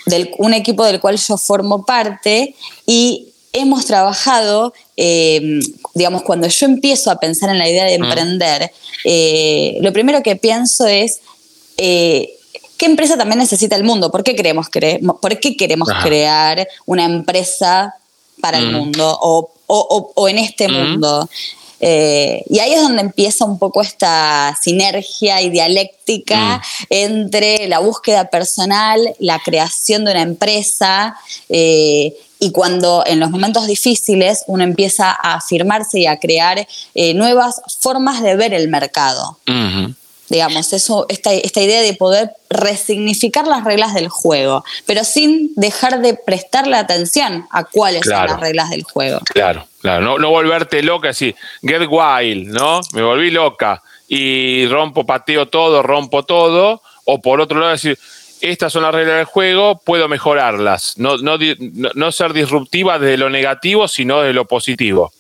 del, 0.07 0.33
un 0.38 0.52
equipo 0.52 0.85
del 0.85 0.99
cual 0.99 1.17
yo 1.17 1.37
formo 1.37 1.85
parte 1.87 2.57
y 2.85 3.28
hemos 3.52 3.87
trabajado, 3.87 4.73
eh, 4.97 5.61
digamos, 5.95 6.23
cuando 6.23 6.49
yo 6.49 6.67
empiezo 6.67 7.12
a 7.12 7.21
pensar 7.21 7.50
en 7.50 7.59
la 7.59 7.69
idea 7.69 7.85
de 7.85 8.00
mm. 8.00 8.02
emprender, 8.02 8.73
eh, 9.05 9.78
lo 9.81 9.93
primero 9.93 10.25
que 10.25 10.35
pienso 10.35 10.88
es 10.88 11.21
¿Qué 12.78 12.87
empresa 12.87 13.16
también 13.18 13.40
necesita 13.40 13.75
el 13.75 13.82
mundo? 13.82 14.11
¿Por 14.12 14.23
qué 14.23 14.37
queremos, 14.37 14.68
¿por 15.20 15.40
qué 15.40 15.56
queremos 15.56 15.88
crear 16.00 16.66
una 16.87 17.04
empresa 17.04 17.97
para 18.40 18.58
el 18.58 18.70
mm. 18.70 18.73
mundo 18.73 19.18
o, 19.20 20.28
en 20.28 20.38
este 20.38 20.68
mm. 20.68 20.73
mundo? 20.73 21.28
Eh, 21.80 22.44
y 22.49 22.61
ahí 22.61 22.75
es 22.75 22.82
donde 22.82 23.02
empieza 23.02 23.44
un 23.44 23.58
poco 23.58 23.82
esta 23.82 24.56
sinergia 24.62 25.42
y 25.42 25.50
dialéctica 25.50 26.58
mm. 26.58 26.85
entre 26.90 27.66
la 27.66 27.80
búsqueda 27.80 28.30
personal, 28.30 29.12
la 29.18 29.40
creación 29.40 30.04
de 30.04 30.12
una 30.12 30.23
empresa 30.23 31.16
eh, 31.49 32.16
y 32.38 32.52
cuando 32.52 33.02
en 33.06 33.18
los 33.18 33.30
momentos 33.30 33.66
difíciles 33.66 34.44
uno 34.47 34.62
empieza 34.62 35.11
a 35.11 35.35
afirmarse 35.35 35.99
y 35.99 36.06
a 36.06 36.20
crear 36.20 36.66
eh, 36.94 37.14
nuevas 37.14 37.61
formas 37.80 38.23
de 38.23 38.37
ver 38.37 38.54
el 38.54 38.68
mercado. 38.68 39.38
Digamos, 40.28 40.73
eso, 40.73 41.06
esta, 41.08 41.32
esta 41.32 41.61
idea 41.61 41.80
de 41.80 41.94
poder 41.94 42.32
resignificar 42.50 43.47
las 43.47 43.64
reglas 43.64 43.94
del 43.94 44.08
juego, 44.08 44.64
pero 44.87 45.04
sin 45.04 45.52
dejar 45.54 46.00
de 46.00 46.14
prestarle 46.14 46.76
atención 46.76 47.47
a 47.50 47.64
cuáles 47.64 48.02
son 48.04 48.26
las 48.26 48.40
reglas 48.40 48.70
del 48.70 48.82
juego. 48.82 49.20
Claro, 49.32 49.66
claro, 49.80 50.02
no, 50.02 50.18
no 50.18 50.30
volverte 50.30 50.82
loca, 50.82 51.11
así, 51.11 51.35
get 51.62 51.87
wild, 51.88 52.49
¿no? 52.49 52.80
Me 52.92 53.02
volví 53.02 53.30
loca 53.30 53.82
y 54.06 54.66
rompo, 54.66 55.04
pateo 55.04 55.49
todo, 55.49 55.82
rompo 55.82 56.25
todo, 56.25 56.82
o 57.04 57.20
por 57.20 57.40
otro 57.40 57.61
lado 57.61 57.73
decir, 57.73 57.99
estas 58.40 58.73
son 58.73 58.82
las 58.82 58.94
reglas 58.94 59.16
del 59.16 59.25
juego, 59.26 59.80
puedo 59.85 60.08
mejorarlas, 60.08 60.94
no, 60.97 61.16
no, 61.18 61.37
no 61.94 62.12
ser 62.12 62.32
disruptiva 62.32 62.99
desde 62.99 63.16
lo 63.16 63.30
negativo, 63.30 63.88
sino 63.88 64.20
de 64.20 64.32
lo 64.32 64.47
positivo. 64.47 65.12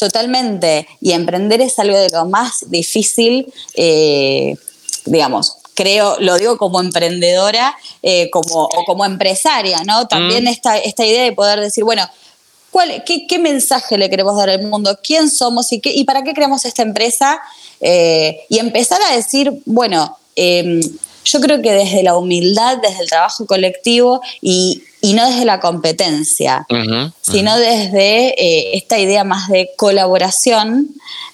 Totalmente. 0.00 0.88
Y 1.02 1.12
emprender 1.12 1.60
es 1.60 1.78
algo 1.78 1.98
de 1.98 2.08
lo 2.08 2.24
más 2.24 2.70
difícil, 2.70 3.52
eh, 3.74 4.56
digamos, 5.04 5.58
creo, 5.74 6.16
lo 6.20 6.38
digo 6.38 6.56
como 6.56 6.80
emprendedora 6.80 7.76
eh, 8.02 8.30
como, 8.30 8.64
o 8.64 8.84
como 8.86 9.04
empresaria, 9.04 9.82
¿no? 9.84 10.08
También 10.08 10.44
mm. 10.44 10.48
esta, 10.48 10.78
esta 10.78 11.04
idea 11.04 11.22
de 11.22 11.32
poder 11.32 11.60
decir, 11.60 11.84
bueno, 11.84 12.08
¿cuál, 12.70 13.04
qué, 13.04 13.38
mensaje 13.38 13.98
le 13.98 14.08
queremos 14.08 14.38
dar 14.38 14.48
al 14.48 14.62
mundo? 14.62 14.98
¿Quién 15.02 15.30
somos 15.30 15.70
y, 15.70 15.80
qué, 15.80 15.92
y 15.92 16.04
para 16.04 16.24
qué 16.24 16.32
creamos 16.32 16.64
esta 16.64 16.80
empresa? 16.80 17.38
Eh, 17.82 18.40
y 18.48 18.58
empezar 18.58 19.02
a 19.02 19.14
decir, 19.14 19.52
bueno, 19.66 20.16
em, 20.34 20.80
yo 21.32 21.40
creo 21.40 21.62
que 21.62 21.72
desde 21.72 22.02
la 22.02 22.16
humildad, 22.16 22.78
desde 22.78 23.02
el 23.02 23.08
trabajo 23.08 23.46
colectivo 23.46 24.20
y, 24.40 24.82
no 25.14 25.26
desde 25.26 25.44
la 25.44 25.60
competencia, 25.60 26.66
sino 27.22 27.56
desde 27.56 28.34
eh, 28.42 28.76
esta 28.76 28.98
idea 28.98 29.24
más 29.24 29.48
de 29.48 29.70
colaboración, 29.76 30.88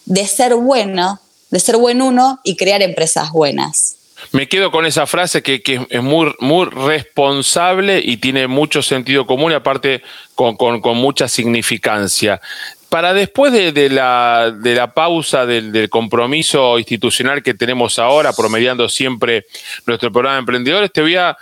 de 0.05 0.27
ser 0.27 0.55
bueno, 0.55 1.19
de 1.51 1.61
ser 1.61 1.77
buen 1.79 2.03
uno 2.03 2.41
y 2.45 2.57
crear 2.57 2.83
empresas 2.83 3.33
buenas. 3.33 3.97
Me 4.33 4.49
quedo 4.49 4.71
con 4.71 4.87
esa 4.87 5.07
frase 5.07 5.43
que, 5.43 5.87
es 5.91 6.03
muy, 6.03 6.35
muy 6.41 6.67
responsable 6.67 8.01
y 8.05 8.17
tiene 8.17 8.47
mucho 8.47 8.83
sentido 8.83 9.27
común 9.27 9.53
y 9.53 9.55
aparte 9.55 10.03
con, 10.35 10.57
con 10.57 10.97
mucha 10.97 11.29
significancia 11.29 12.41
para 12.89 13.15
después 13.15 13.53
de, 13.53 13.91
la, 13.91 14.55
de 14.57 14.75
la, 14.75 14.95
pausa 14.95 15.47
del, 15.47 15.89
compromiso 15.91 16.79
institucional 16.79 17.43
que 17.43 17.55
tenemos 17.55 17.99
ahora, 17.99 18.33
promediando 18.33 18.89
siempre 18.89 19.47
nuestro 19.87 20.13
programa 20.13 20.37
de 20.37 20.41
emprendedores, 20.41 20.93
te 20.93 21.01
voy 21.01 21.17
a, 21.17 21.37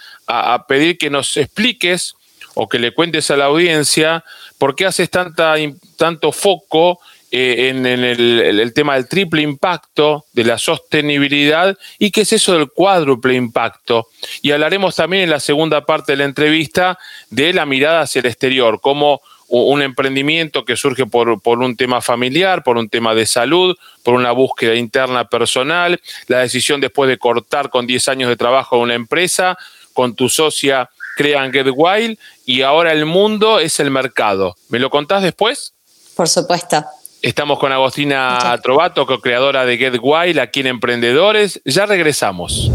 pedir 0.66 0.96
que 0.96 1.10
nos 1.10 1.36
expliques 1.36 2.14
o 2.54 2.68
que 2.68 2.78
le 2.78 2.92
cuentes 2.92 3.30
a 3.30 3.36
la 3.36 3.46
audiencia 3.46 4.24
por 4.58 4.74
qué 4.74 4.86
haces 4.86 5.10
tanta, 5.10 5.54
tanto 5.96 6.32
foco 6.32 6.98
eh, 7.30 7.68
en, 7.68 7.84
el, 7.84 8.72
tema 8.74 8.94
del 8.94 9.08
triple 9.08 9.42
impacto, 9.42 10.24
de 10.32 10.44
la 10.44 10.56
sostenibilidad 10.56 11.76
y 11.98 12.12
qué 12.12 12.20
es 12.20 12.32
eso 12.32 12.54
del 12.54 12.70
cuádruple 12.70 13.34
impacto. 13.34 14.06
Y 14.40 14.52
hablaremos 14.52 14.94
también 14.94 15.24
en 15.24 15.30
la 15.30 15.40
segunda 15.40 15.84
parte 15.84 16.12
de 16.12 16.18
la 16.18 16.24
entrevista 16.24 16.96
de 17.30 17.52
la 17.52 17.66
mirada 17.66 18.02
hacia 18.02 18.20
el 18.20 18.26
exterior, 18.26 18.80
como 18.80 19.20
un 19.62 19.82
emprendimiento 19.82 20.64
que 20.64 20.76
surge 20.76 21.06
por, 21.06 21.40
por, 21.40 21.60
un 21.60 21.76
tema 21.76 22.00
familiar, 22.00 22.62
por 22.62 22.76
un 22.76 22.88
tema 22.88 23.14
de 23.14 23.26
salud, 23.26 23.76
por 24.02 24.14
una 24.14 24.32
búsqueda 24.32 24.74
interna 24.74 25.28
personal, 25.28 26.00
la 26.26 26.40
decisión 26.40 26.80
después 26.80 27.08
de 27.08 27.18
cortar 27.18 27.70
con 27.70 27.86
10 27.86 28.08
años 28.08 28.28
de 28.28 28.36
trabajo 28.36 28.76
en 28.76 28.82
una 28.82 28.94
empresa, 28.94 29.56
con 29.92 30.14
tu 30.14 30.28
socia 30.28 30.90
crean 31.16 31.52
Get 31.52 31.68
Wild 31.74 32.18
y 32.44 32.62
ahora 32.62 32.92
el 32.92 33.06
mundo 33.06 33.60
es 33.60 33.80
el 33.80 33.90
mercado. 33.90 34.56
¿Me 34.68 34.78
lo 34.78 34.90
contás 34.90 35.22
después? 35.22 35.72
Por 36.16 36.28
supuesto. 36.28 36.84
Estamos 37.22 37.58
con 37.58 37.72
Agostina 37.72 38.58
Trovato, 38.62 39.06
co-creadora 39.06 39.64
de 39.64 39.78
Get 39.78 39.98
Wild, 40.02 40.38
aquí 40.38 40.60
en 40.60 40.66
Emprendedores. 40.66 41.60
Ya 41.64 41.86
regresamos. 41.86 42.70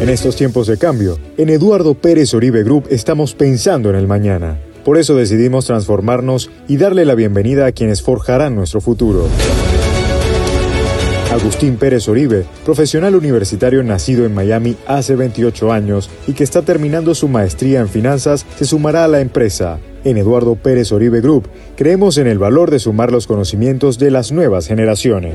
En 0.00 0.08
estos 0.08 0.36
tiempos 0.36 0.66
de 0.68 0.78
cambio, 0.78 1.18
en 1.36 1.48
Eduardo 1.48 1.94
Pérez 1.94 2.34
Oribe 2.34 2.62
Group 2.62 2.86
estamos 2.90 3.34
pensando 3.34 3.90
en 3.90 3.96
el 3.96 4.06
mañana. 4.06 4.58
Por 4.84 4.98
eso 4.98 5.14
decidimos 5.14 5.66
transformarnos 5.66 6.50
y 6.68 6.76
darle 6.76 7.04
la 7.04 7.14
bienvenida 7.14 7.66
a 7.66 7.72
quienes 7.72 8.02
forjarán 8.02 8.54
nuestro 8.56 8.80
futuro. 8.80 9.26
Agustín 11.32 11.76
Pérez 11.76 12.08
Oribe, 12.08 12.44
profesional 12.64 13.14
universitario 13.14 13.82
nacido 13.82 14.26
en 14.26 14.34
Miami 14.34 14.76
hace 14.86 15.16
28 15.16 15.72
años 15.72 16.10
y 16.26 16.34
que 16.34 16.44
está 16.44 16.60
terminando 16.60 17.14
su 17.14 17.26
maestría 17.26 17.80
en 17.80 17.88
finanzas, 17.88 18.44
se 18.56 18.66
sumará 18.66 19.04
a 19.04 19.08
la 19.08 19.20
empresa. 19.20 19.78
En 20.04 20.18
Eduardo 20.18 20.56
Pérez 20.56 20.92
Oribe 20.92 21.22
Group 21.22 21.48
creemos 21.74 22.18
en 22.18 22.26
el 22.26 22.38
valor 22.38 22.70
de 22.70 22.80
sumar 22.80 23.12
los 23.12 23.26
conocimientos 23.26 23.98
de 23.98 24.10
las 24.10 24.30
nuevas 24.30 24.66
generaciones. 24.66 25.32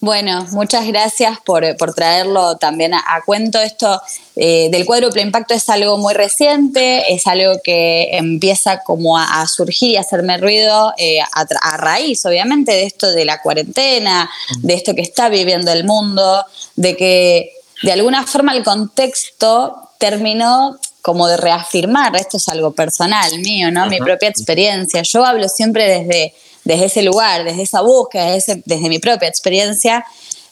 Bueno, 0.02 0.44
muchas 0.50 0.84
gracias 0.88 1.38
por, 1.44 1.64
traerlo 1.94 2.56
también 2.56 2.92
a, 2.92 3.22
cuento. 3.24 3.60
Esto 3.60 4.02
eh, 4.34 4.68
del 4.72 4.84
cuádruple 4.84 5.22
impacto 5.22 5.54
es 5.54 5.68
algo 5.68 5.96
muy 5.96 6.12
reciente, 6.12 7.14
es 7.14 7.24
algo 7.28 7.60
que 7.62 8.08
empieza 8.16 8.80
como 8.82 9.16
a, 9.16 9.46
surgir 9.46 9.90
y 9.90 9.96
a 9.96 10.00
hacerme 10.00 10.38
ruido 10.38 10.92
eh, 10.98 11.20
a, 11.20 11.76
raíz, 11.76 12.26
obviamente, 12.26 12.72
de 12.72 12.82
esto 12.82 13.12
de 13.12 13.24
la 13.24 13.40
cuarentena, 13.42 14.28
de 14.58 14.74
esto 14.74 14.92
que 14.96 15.02
está 15.02 15.28
viviendo 15.28 15.70
el 15.70 15.84
mundo, 15.84 16.44
de 16.74 16.96
que 16.96 17.52
de 17.84 17.92
alguna 17.92 18.26
forma 18.26 18.56
el 18.56 18.64
contexto 18.64 19.88
terminó 19.98 20.80
como 21.00 21.28
de 21.28 21.36
reafirmar, 21.36 22.16
esto 22.16 22.38
es 22.38 22.48
algo 22.48 22.72
personal 22.72 23.38
mío, 23.38 23.70
¿no? 23.70 23.86
Mi 23.86 24.00
propia 24.00 24.30
experiencia. 24.30 25.02
Yo 25.02 25.24
hablo 25.24 25.48
siempre 25.48 25.86
desde 25.86 26.34
desde 26.64 26.86
ese 26.86 27.02
lugar, 27.02 27.44
desde 27.44 27.62
esa 27.62 27.80
búsqueda, 27.80 28.32
desde, 28.32 28.62
desde 28.64 28.88
mi 28.88 28.98
propia 28.98 29.28
experiencia, 29.28 30.04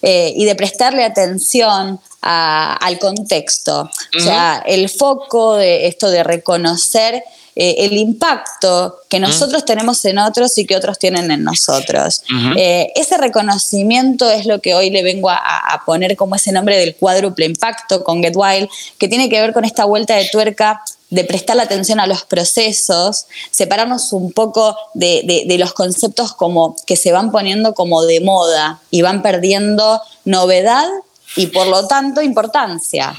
eh, 0.03 0.33
y 0.35 0.47
de 0.47 0.55
prestarle 0.55 1.05
atención 1.05 2.01
al 2.23 2.99
contexto. 2.99 3.91
O 4.17 4.21
sea, 4.21 4.63
el 4.67 4.89
foco 4.89 5.57
de 5.57 5.87
esto 5.87 6.11
de 6.11 6.23
reconocer 6.23 7.23
eh, 7.57 7.75
el 7.79 7.95
impacto 7.95 8.97
que 9.09 9.19
nosotros 9.19 9.65
tenemos 9.65 10.05
en 10.05 10.19
otros 10.19 10.57
y 10.57 10.67
que 10.67 10.77
otros 10.77 10.99
tienen 10.99 11.31
en 11.31 11.45
nosotros. 11.45 12.23
Eh, 12.57 12.93
ese 12.95 13.19
reconocimiento 13.19 14.31
es 14.31 14.47
lo 14.47 14.61
que 14.61 14.75
hoy 14.75 14.91
le 14.91 15.03
vengo 15.03 15.29
a, 15.29 15.37
a, 15.37 15.85
poner 15.85 16.17
como 16.17 16.37
ese 16.37 16.53
nombre 16.53 16.79
del 16.79 16.95
cuádruple 16.95 17.47
impacto 17.47 18.05
con 18.05 18.23
Get 18.23 18.35
Wild, 18.37 18.69
que 18.99 19.09
tiene 19.09 19.29
que 19.29 19.41
ver 19.41 19.53
con 19.53 19.65
esta 19.65 19.85
vuelta 19.85 20.15
de 20.15 20.29
tuerca 20.31 20.83
de 21.11 21.25
prestar 21.25 21.57
la 21.57 21.65
atención 21.65 21.99
a 22.01 22.07
los 22.07 22.25
procesos, 22.25 23.27
separarnos 23.51 24.13
un 24.13 24.33
poco 24.33 24.77
de, 24.95 25.45
los 25.59 25.73
conceptos 25.75 26.33
como 26.33 26.77
que 26.87 26.97
se 26.97 27.13
van 27.13 27.33
poniendo 27.33 27.75
como 27.75 28.03
de 28.03 28.21
moda 28.21 28.81
y 28.91 29.03
van 29.03 29.21
perdiendo 29.21 30.01
novedad 30.25 30.89
y 31.37 31.47
por 31.49 31.67
lo 31.67 31.87
tanto 31.87 32.23
importancia. 32.23 33.15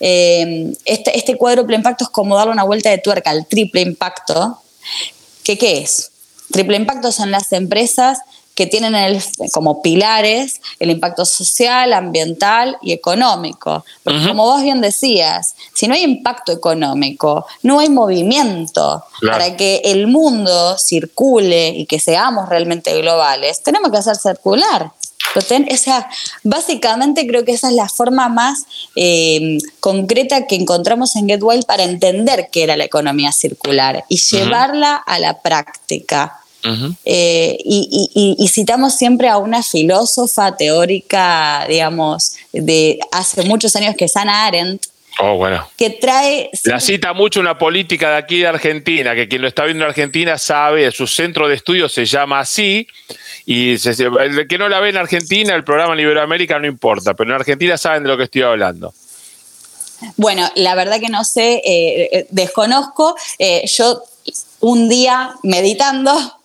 Eh, 0.00 0.72
este, 0.84 1.16
este 1.16 1.36
cuádruple 1.36 1.76
impacto 1.76 2.04
es 2.04 2.10
como 2.10 2.36
darle 2.36 2.52
una 2.52 2.64
vuelta 2.64 2.90
de 2.90 2.98
tuerca 2.98 3.30
al 3.30 3.46
triple 3.46 3.82
impacto. 3.82 4.58
¿Qué, 5.44 5.56
¿Qué 5.56 5.78
es? 5.78 6.10
Triple 6.50 6.76
impacto 6.76 7.12
son 7.12 7.30
las 7.30 7.52
empresas 7.52 8.18
que 8.58 8.66
tienen 8.66 8.96
el, 8.96 9.22
como 9.52 9.82
pilares 9.82 10.60
el 10.80 10.90
impacto 10.90 11.24
social, 11.24 11.92
ambiental 11.92 12.76
y 12.82 12.90
económico. 12.90 13.84
Porque 14.02 14.26
como 14.26 14.46
vos 14.46 14.64
bien 14.64 14.80
decías, 14.80 15.54
si 15.74 15.86
no 15.86 15.94
hay 15.94 16.02
impacto 16.02 16.50
económico, 16.50 17.46
no 17.62 17.78
hay 17.78 17.88
movimiento. 17.88 19.04
Para 19.22 19.56
que 19.56 19.80
el 19.84 20.08
mundo 20.08 20.76
circule 20.76 21.68
y 21.68 21.86
que 21.86 22.00
seamos 22.00 22.48
realmente 22.48 23.00
globales, 23.00 23.62
tenemos 23.62 23.92
que 23.92 23.98
hacer 23.98 24.16
circular. 24.16 24.90
O 25.36 25.76
sea, 25.76 26.08
básicamente 26.42 27.28
creo 27.28 27.44
que 27.44 27.52
esa 27.52 27.68
es 27.68 27.74
la 27.74 27.88
forma 27.88 28.28
más 28.28 28.64
eh, 28.96 29.58
concreta 29.78 30.48
que 30.48 30.56
encontramos 30.56 31.14
en 31.14 31.28
Get 31.28 31.42
Wild 31.44 31.64
para 31.64 31.84
entender 31.84 32.48
qué 32.50 32.64
era 32.64 32.76
la 32.76 32.84
economía 32.84 33.30
circular 33.30 34.04
y 34.08 34.16
llevarla 34.16 34.96
a 34.96 35.20
la 35.20 35.40
práctica. 35.42 36.37
Eh, 37.04 37.56
y, 37.64 38.48
citamos 38.48 38.96
siempre 38.96 39.28
a 39.28 39.38
una 39.38 39.62
filósofa 39.62 40.56
teórica, 40.56 41.64
digamos, 41.68 42.36
de 42.52 42.98
hace 43.12 43.42
muchos 43.42 43.74
años 43.76 43.94
que 43.96 44.06
es 44.06 44.16
Hannah 44.16 44.46
Arendt. 44.46 44.86
Oh, 45.20 45.34
bueno. 45.36 45.68
Que 45.76 45.90
trae. 45.90 46.50
La 46.64 46.78
cita 46.78 47.12
mucho 47.12 47.40
una 47.40 47.58
política 47.58 48.10
de 48.10 48.16
aquí 48.16 48.38
de 48.38 48.46
Argentina, 48.46 49.14
que 49.14 49.28
quien 49.28 49.42
lo 49.42 49.48
está 49.48 49.64
viendo 49.64 49.84
en 49.84 49.88
Argentina 49.88 50.38
sabe, 50.38 50.90
su 50.92 51.06
centro 51.06 51.48
de 51.48 51.56
estudio 51.56 51.88
se 51.88 52.04
llama 52.04 52.40
así, 52.40 52.86
y 53.44 53.72
el 53.72 54.46
que 54.46 54.58
no 54.58 54.68
la 54.68 54.78
ve 54.78 54.90
en 54.90 54.96
Argentina, 54.96 55.54
el 55.54 55.64
programa 55.64 55.94
en 55.94 56.00
Iberoamérica 56.00 56.58
no 56.58 56.66
importa, 56.66 57.14
pero 57.14 57.30
en 57.30 57.36
Argentina 57.36 57.76
saben 57.76 58.04
de 58.04 58.10
lo 58.10 58.16
que 58.16 58.24
estoy 58.24 58.42
hablando. 58.42 58.94
Bueno, 60.16 60.48
la 60.54 60.76
verdad 60.76 61.00
que 61.00 61.08
no 61.08 61.24
sé, 61.24 61.54
eh, 61.64 62.08
eh, 62.12 62.26
desconozco. 62.30 63.16
yo 63.76 64.04
un 64.60 64.88
día 64.88 65.32
meditando 65.42 66.37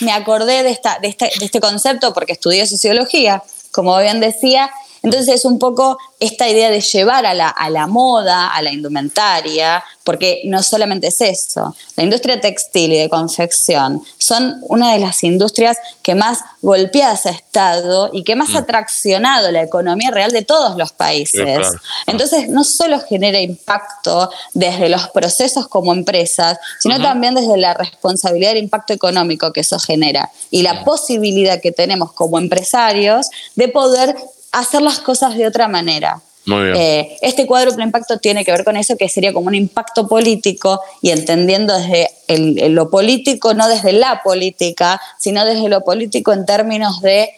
me 0.00 0.12
acordé 0.12 0.62
de, 0.62 0.70
esta, 0.70 0.98
de, 0.98 1.08
este, 1.08 1.30
de 1.38 1.44
este 1.44 1.60
concepto 1.60 2.12
porque 2.12 2.32
estudié 2.32 2.66
sociología, 2.66 3.42
como 3.70 3.98
bien 3.98 4.20
decía, 4.20 4.70
entonces 5.06 5.36
es 5.36 5.44
un 5.44 5.60
poco 5.60 5.98
esta 6.18 6.48
idea 6.48 6.68
de 6.68 6.80
llevar 6.80 7.26
a 7.26 7.32
la, 7.32 7.48
a 7.48 7.70
la, 7.70 7.86
moda, 7.86 8.48
a 8.48 8.60
la 8.60 8.72
indumentaria, 8.72 9.84
porque 10.02 10.42
no 10.46 10.64
solamente 10.64 11.06
es 11.06 11.20
eso, 11.20 11.76
la 11.94 12.02
industria 12.02 12.40
textil 12.40 12.92
y 12.92 12.98
de 12.98 13.08
confección 13.08 14.02
son 14.18 14.56
una 14.62 14.94
de 14.94 14.98
las 14.98 15.22
industrias 15.22 15.76
que 16.02 16.16
más 16.16 16.40
golpeadas 16.60 17.26
ha 17.26 17.30
estado 17.30 18.10
y 18.12 18.24
que 18.24 18.34
más 18.34 18.52
ha 18.56 18.62
mm. 18.62 18.66
traccionado 18.66 19.52
la 19.52 19.62
economía 19.62 20.10
real 20.10 20.32
de 20.32 20.42
todos 20.42 20.76
los 20.76 20.90
países. 20.90 21.68
Entonces 22.08 22.48
no 22.48 22.64
solo 22.64 22.98
genera 22.98 23.40
impacto 23.40 24.28
desde 24.54 24.88
los 24.88 25.08
procesos 25.10 25.68
como 25.68 25.92
empresas, 25.92 26.58
sino 26.80 27.00
también 27.00 27.36
desde 27.36 27.56
la 27.58 27.74
responsabilidad 27.74 28.54
del 28.54 28.64
impacto 28.64 28.92
económico 28.92 29.52
que 29.52 29.60
eso 29.60 29.78
genera 29.78 30.32
y 30.50 30.62
la 30.62 30.84
posibilidad 30.84 31.60
que 31.60 31.70
tenemos 31.70 32.12
como 32.12 32.38
empresarios 32.38 33.28
de 33.54 33.68
poder 33.68 34.16
hacer 34.60 34.82
las 34.82 35.00
cosas 35.00 35.36
de 35.36 35.46
otra 35.46 35.68
manera. 35.68 36.20
Eh, 36.48 37.18
este 37.22 37.44
cuádruple 37.44 37.82
impacto 37.82 38.18
tiene 38.18 38.44
que 38.44 38.52
ver 38.52 38.64
con 38.64 38.76
eso, 38.76 38.96
que 38.96 39.08
sería 39.08 39.32
como 39.32 39.48
un 39.48 39.56
impacto 39.56 40.06
político 40.06 40.80
y 41.02 41.10
entendiendo 41.10 41.74
desde 41.76 42.68
lo 42.68 42.88
político, 42.88 43.52
no 43.52 43.68
desde 43.68 43.92
la 43.92 44.22
política, 44.22 45.00
sino 45.18 45.44
desde 45.44 45.68
lo 45.68 45.82
político 45.82 46.32
en 46.32 46.46
términos 46.46 47.00
de 47.02 47.30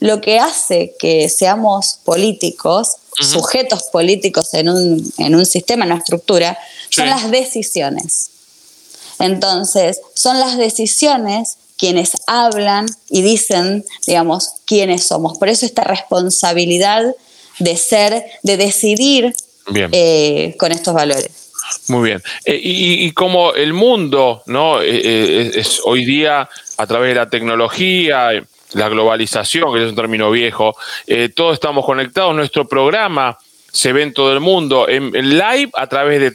lo 0.00 0.22
que 0.22 0.38
hace 0.38 0.94
que 0.98 1.28
seamos 1.28 1.98
políticos 2.04 2.96
sujetos 3.20 3.84
políticos 3.92 4.54
en 4.54 4.68
un, 4.68 5.12
en 5.18 5.34
un 5.34 5.46
sistema, 5.46 5.84
en 5.84 5.92
una 5.92 6.00
estructura, 6.00 6.58
son 6.90 7.08
las 7.08 7.30
decisiones. 7.30 8.30
Entonces, 9.18 10.00
son 10.14 10.40
las 10.40 10.56
decisiones 10.56 11.58
quienes 11.78 12.12
hablan 12.26 12.86
y 13.10 13.22
dicen, 13.22 13.84
digamos, 14.06 14.50
quiénes 14.66 15.04
somos. 15.06 15.38
Por 15.38 15.48
eso 15.48 15.66
esta 15.66 15.84
responsabilidad 15.84 17.14
de 17.58 17.76
ser, 17.76 18.24
de 18.42 18.56
decidir 18.56 19.34
eh, 19.74 20.54
con 20.58 20.72
estos 20.72 20.94
valores. 20.94 21.50
Muy 21.88 22.10
bien. 22.10 22.22
Eh, 22.44 22.60
y, 22.62 23.10
como 23.12 23.54
el 23.54 23.72
mundo, 23.72 24.42
¿no? 24.46 24.82
Eh, 24.82 25.52
es 25.54 25.80
hoy 25.84 26.04
día 26.04 26.48
a 26.76 26.86
través 26.86 27.10
de 27.10 27.14
la 27.14 27.30
tecnología, 27.30 28.30
la 28.72 28.88
globalización, 28.88 29.72
que 29.72 29.82
es 29.82 29.88
un 29.88 29.96
término 29.96 30.30
viejo, 30.30 30.76
todos 31.34 31.54
estamos 31.54 31.86
conectados. 31.86 32.34
Nuestro 32.34 32.66
programa 32.68 33.38
se 33.74 33.92
ve 33.92 34.02
en 34.04 34.14
todo 34.14 34.32
el 34.32 34.38
mundo 34.38 34.88
en, 34.88 35.10
live 35.12 35.70
a 35.74 35.88
través 35.88 36.20
de 36.20 36.32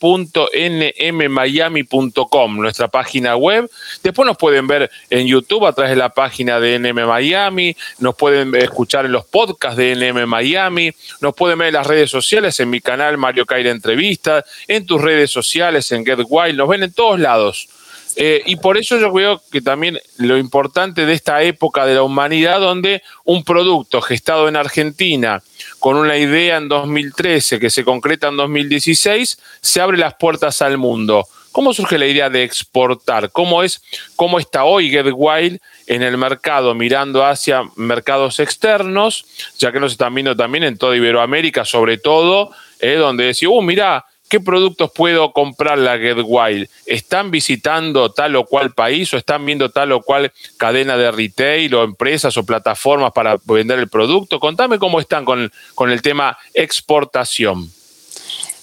www.nmmiami.com, 0.00 2.56
nuestra 2.56 2.88
página 2.88 3.36
web. 3.36 3.70
Después 4.02 4.26
nos 4.26 4.38
pueden 4.38 4.66
ver 4.66 4.90
en 5.10 5.26
YouTube 5.26 5.66
a 5.66 5.74
través 5.74 5.90
de 5.90 5.96
la 5.96 6.08
página 6.08 6.58
de 6.58 6.78
NM 6.78 7.06
Miami, 7.06 7.76
nos 7.98 8.16
pueden 8.16 8.54
escuchar 8.54 9.04
en 9.04 9.12
los 9.12 9.26
podcasts 9.26 9.76
de 9.76 9.94
NM 9.94 10.26
Miami, 10.26 10.92
nos 11.20 11.34
pueden 11.34 11.58
ver 11.58 11.68
en 11.68 11.74
las 11.74 11.86
redes 11.86 12.10
sociales, 12.10 12.58
en 12.58 12.70
mi 12.70 12.80
canal 12.80 13.18
Mario 13.18 13.44
Caira 13.44 13.70
Entrevistas, 13.70 14.46
en 14.66 14.86
tus 14.86 15.02
redes 15.02 15.30
sociales, 15.30 15.92
en 15.92 16.06
Get 16.06 16.20
Wild, 16.26 16.56
nos 16.56 16.68
ven 16.68 16.84
en 16.84 16.94
todos 16.94 17.20
lados. 17.20 17.68
Eh, 18.22 18.42
y 18.44 18.56
por 18.56 18.76
eso 18.76 18.98
yo 18.98 19.10
creo 19.14 19.40
que 19.50 19.62
también 19.62 19.98
lo 20.18 20.36
importante 20.36 21.06
de 21.06 21.14
esta 21.14 21.42
época 21.42 21.86
de 21.86 21.94
la 21.94 22.02
humanidad, 22.02 22.60
donde 22.60 23.02
un 23.24 23.44
producto 23.44 24.02
gestado 24.02 24.46
en 24.46 24.56
Argentina, 24.56 25.42
con 25.78 25.96
una 25.96 26.18
idea 26.18 26.58
en 26.58 26.68
2013 26.68 27.58
que 27.58 27.70
se 27.70 27.82
concreta 27.82 28.28
en 28.28 28.36
2016, 28.36 29.38
se 29.62 29.80
abre 29.80 29.96
las 29.96 30.16
puertas 30.16 30.60
al 30.60 30.76
mundo. 30.76 31.26
¿Cómo 31.50 31.72
surge 31.72 31.96
la 31.96 32.06
idea 32.06 32.28
de 32.28 32.44
exportar? 32.44 33.30
¿Cómo, 33.30 33.62
es, 33.62 33.82
cómo 34.16 34.38
está 34.38 34.64
hoy 34.64 34.90
Get 34.90 35.06
Wild 35.14 35.58
en 35.86 36.02
el 36.02 36.18
mercado 36.18 36.74
mirando 36.74 37.24
hacia 37.24 37.62
mercados 37.76 38.38
externos, 38.38 39.24
ya 39.58 39.72
que 39.72 39.80
nos 39.80 39.92
están 39.92 40.14
viendo 40.14 40.36
también 40.36 40.64
en 40.64 40.76
toda 40.76 40.94
Iberoamérica, 40.94 41.64
sobre 41.64 41.96
todo, 41.96 42.50
eh, 42.80 42.96
donde 42.96 43.24
decía, 43.24 43.48
uh, 43.48 43.62
mira, 43.62 44.04
¿Qué 44.30 44.38
productos 44.38 44.92
puedo 44.94 45.32
comprar 45.32 45.76
la 45.76 45.98
Get 45.98 46.18
Wild? 46.24 46.68
¿Están 46.86 47.32
visitando 47.32 48.12
tal 48.12 48.36
o 48.36 48.46
cual 48.46 48.72
país 48.72 49.12
o 49.12 49.16
están 49.16 49.44
viendo 49.44 49.70
tal 49.70 49.90
o 49.90 50.02
cual 50.02 50.32
cadena 50.56 50.96
de 50.96 51.10
retail 51.10 51.74
o 51.74 51.82
empresas 51.82 52.36
o 52.36 52.44
plataformas 52.44 53.10
para 53.10 53.38
vender 53.44 53.80
el 53.80 53.88
producto? 53.88 54.38
Contame 54.38 54.78
cómo 54.78 55.00
están 55.00 55.24
con, 55.24 55.50
con 55.74 55.90
el 55.90 56.00
tema 56.00 56.38
exportación. 56.54 57.72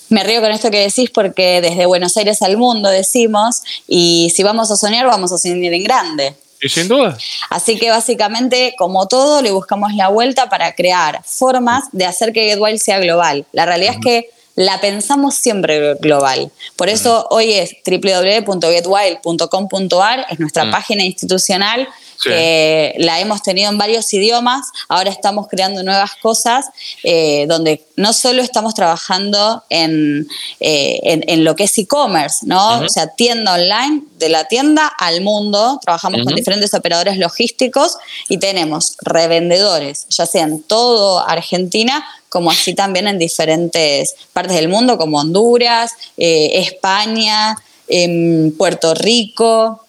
Me 0.07 0.23
río 0.23 0.39
con 0.39 0.51
esto 0.51 0.71
que 0.71 0.79
decís 0.79 1.09
porque 1.09 1.59
desde 1.59 1.85
Buenos 1.85 2.15
Aires 2.15 2.41
al 2.41 2.55
mundo 2.55 2.87
decimos, 2.87 3.61
y 3.89 4.31
si 4.33 4.43
vamos 4.43 4.71
a 4.71 4.77
soñar, 4.77 5.05
vamos 5.05 5.33
a 5.33 5.37
soñar 5.37 5.73
en 5.73 5.83
grande. 5.83 6.33
Y 6.61 6.69
sin 6.69 6.87
duda. 6.87 7.17
Así 7.49 7.77
que 7.77 7.89
básicamente, 7.89 8.73
como 8.77 9.09
todo, 9.09 9.41
le 9.41 9.51
buscamos 9.51 9.93
la 9.95 10.07
vuelta 10.07 10.49
para 10.49 10.73
crear 10.75 11.21
formas 11.25 11.83
de 11.91 12.05
hacer 12.05 12.31
que 12.31 12.49
GetWild 12.51 12.79
sea 12.79 12.99
global. 12.99 13.45
La 13.51 13.65
realidad 13.65 13.95
es 13.95 13.99
que 14.01 14.36
la 14.57 14.81
pensamos 14.81 15.35
siempre 15.35 15.93
global. 16.01 16.51
Por 16.75 16.89
eso 16.89 17.25
hoy 17.29 17.53
es 17.53 17.77
www.getwild.com.ar, 17.85 20.25
es 20.31 20.39
nuestra 20.39 20.65
mm. 20.65 20.71
página 20.71 21.05
institucional 21.05 21.87
que 22.23 22.95
la 22.97 23.19
hemos 23.19 23.43
tenido 23.43 23.69
en 23.69 23.77
varios 23.77 24.11
idiomas, 24.11 24.65
ahora 24.89 25.11
estamos 25.11 25.47
creando 25.47 25.83
nuevas 25.83 26.15
cosas 26.15 26.65
eh, 27.03 27.45
donde 27.47 27.85
no 27.95 28.11
solo 28.11 28.41
estamos 28.41 28.73
trabajando 28.73 29.63
en, 29.69 30.27
eh, 30.59 30.99
en, 31.03 31.43
lo 31.43 31.55
que 31.55 31.65
es 31.65 31.77
e-commerce, 31.77 32.39
¿no? 32.47 32.79
O 32.79 32.89
sea, 32.89 33.07
tienda 33.07 33.53
online, 33.53 34.01
de 34.17 34.29
la 34.29 34.45
tienda 34.45 34.87
al 34.87 35.21
mundo, 35.21 35.79
trabajamos 35.83 36.23
con 36.23 36.33
diferentes 36.33 36.73
operadores 36.73 37.17
logísticos 37.17 37.97
y 38.29 38.37
tenemos 38.37 38.95
revendedores, 39.01 40.07
ya 40.09 40.25
sea 40.25 40.43
en 40.43 40.63
todo 40.63 41.19
Argentina, 41.19 42.03
como 42.29 42.51
así 42.51 42.73
también 42.73 43.07
en 43.07 43.17
diferentes 43.17 44.15
partes 44.33 44.55
del 44.55 44.69
mundo, 44.69 44.97
como 44.97 45.19
Honduras, 45.19 45.91
eh, 46.17 46.51
España, 46.55 47.57
em, 47.87 48.51
Puerto 48.51 48.93
Rico, 48.93 49.85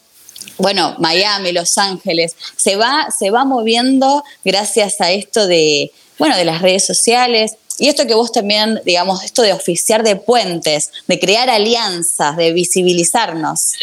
bueno, 0.59 0.97
Miami, 0.99 1.53
Los 1.53 1.79
Ángeles, 1.79 2.35
se 2.57 2.77
va, 2.77 3.09
se 3.17 3.31
va 3.31 3.45
moviendo 3.45 4.25
gracias 4.45 5.01
a 5.01 5.11
esto 5.11 5.47
de, 5.47 5.93
bueno, 6.19 6.37
de 6.37 6.45
las 6.45 6.63
redes 6.63 6.85
sociales. 6.85 7.53
Y 7.79 7.89
esto 7.89 8.07
que 8.07 8.15
vos 8.15 8.33
también, 8.33 8.81
digamos, 8.85 9.23
esto 9.23 9.43
de 9.43 9.53
oficiar 9.53 10.03
de 10.03 10.17
puentes, 10.17 10.91
de 11.07 11.19
crear 11.19 11.49
alianzas, 11.49 12.37
de 12.37 12.53
visibilizarnos. 12.53 13.75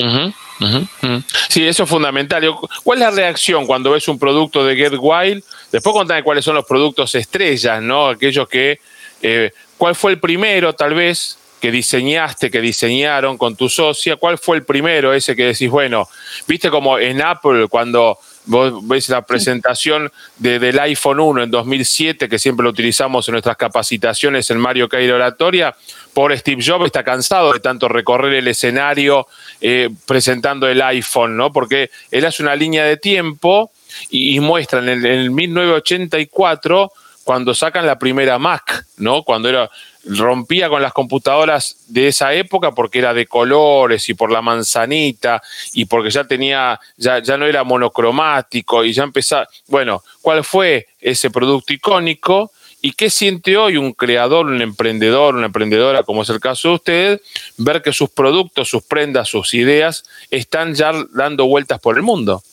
Sí, 1.50 1.68
eso 1.68 1.84
es 1.84 1.90
fundamental. 1.90 2.44
¿Cuál 2.84 3.00
es 3.00 3.06
la 3.06 3.12
reacción 3.12 3.66
cuando 3.66 3.92
ves 3.92 4.08
un 4.08 4.20
producto 4.20 4.66
de 4.66 4.76
Get 4.76 4.94
Wild? 5.00 5.44
Después 5.72 5.94
contame 5.94 6.24
cuáles 6.24 6.46
son 6.46 6.56
los 6.56 6.66
productos 6.66 7.16
estrellas, 7.16 7.82
¿no? 7.82 8.10
Aquellos 8.10 8.48
que... 8.48 8.80
Eh, 9.22 9.52
¿Cuál 9.78 9.96
fue 9.96 10.12
el 10.12 10.20
primero, 10.20 10.74
tal 10.74 10.94
vez, 10.94 11.38
que 11.60 11.72
diseñaste, 11.72 12.52
que 12.52 12.62
diseñaron 12.62 13.38
con 13.38 13.56
tu 13.56 13.70
socia, 13.70 14.18
¿cuál 14.18 14.38
fue 14.38 14.58
el 14.58 14.64
primero 14.64 15.14
ese 15.14 15.36
que 15.36 15.46
decís, 15.46 15.70
bueno, 15.70 16.08
viste 16.48 16.70
como 16.70 17.00
en 17.00 17.22
Apple 17.22 17.68
cuando 17.70 18.20
vos 18.46 18.88
ves 18.88 19.10
la 19.10 19.24
presentación 19.24 20.12
del 20.38 20.80
iPhone 20.80 21.20
1 21.20 21.44
en 21.44 21.52
2007, 21.52 22.30
que 22.30 22.40
siempre 22.40 22.64
lo 22.64 22.70
utilizamos 22.70 23.28
en 23.28 23.34
nuestras 23.34 23.58
capacitaciones 23.58 24.50
en 24.52 24.60
Mario 24.60 24.88
Kart 24.90 25.10
Oratoria, 25.10 25.76
por 26.14 26.36
Steve 26.38 26.64
Jobs 26.66 26.86
está 26.86 27.04
cansado 27.04 27.54
de 27.54 27.60
tanto 27.60 27.88
recorrer 27.90 28.34
el 28.34 28.48
escenario 28.48 29.28
eh, 29.60 29.90
presentando 30.06 30.68
el 30.68 30.82
iPhone, 30.82 31.36
¿no? 31.36 31.52
Porque 31.52 31.90
él 32.12 32.26
hace 32.26 32.42
una 32.42 32.56
línea 32.56 32.86
de 32.86 32.98
tiempo 32.98 33.72
y, 34.10 34.40
muestra 34.40 34.80
en 34.80 34.90
el, 34.90 35.06
en 35.06 35.20
el 35.20 35.32
1984 35.32 36.92
cuando 37.26 37.56
sacan 37.56 37.88
la 37.88 37.98
primera 37.98 38.38
Mac, 38.38 38.86
¿no? 38.98 39.24
Cuando 39.24 39.50
era 39.50 39.70
rompía 40.06 40.70
con 40.70 40.82
las 40.82 40.94
computadoras 40.94 41.78
de 41.88 42.08
esa 42.08 42.34
época 42.34 42.72
porque 42.72 43.00
era 43.00 43.14
de 43.14 43.26
colores 43.26 44.08
y 44.10 44.14
por 44.14 44.32
la 44.32 44.42
manzanita 44.42 45.42
y 45.74 45.86
porque 45.86 46.10
ya 46.12 46.24
tenía, 46.26 46.80
ya, 46.98 47.20
ya 47.20 47.38
no 47.38 47.46
era 47.46 47.64
monocromático 47.64 48.84
y 48.84 48.94
ya 48.94 49.04
empezaba, 49.04 49.48
bueno, 49.68 50.04
¿cuál 50.22 50.44
fue 50.44 50.88
ese 51.00 51.30
producto 51.30 51.74
icónico? 51.74 52.52
¿Y 52.82 52.92
qué 52.92 53.10
siente 53.10 53.58
hoy 53.58 53.78
un 53.78 53.94
creador, 53.94 54.46
un 54.46 54.62
emprendedor, 54.62 55.36
una 55.36 55.48
emprendedora, 55.48 56.04
como 56.04 56.22
es 56.22 56.30
el 56.30 56.40
caso 56.40 56.70
de 56.70 56.74
usted, 56.76 57.22
ver 57.58 57.82
que 57.82 57.92
sus 57.92 58.12
productos, 58.12 58.70
sus 58.70 58.84
prendas, 58.84 59.28
sus 59.28 59.56
ideas 59.56 60.04
están 60.30 60.76
ya 60.76 60.92
dando 61.14 61.48
vueltas 61.48 61.80
por 61.80 61.98
el 61.98 62.04
mundo? 62.04 62.44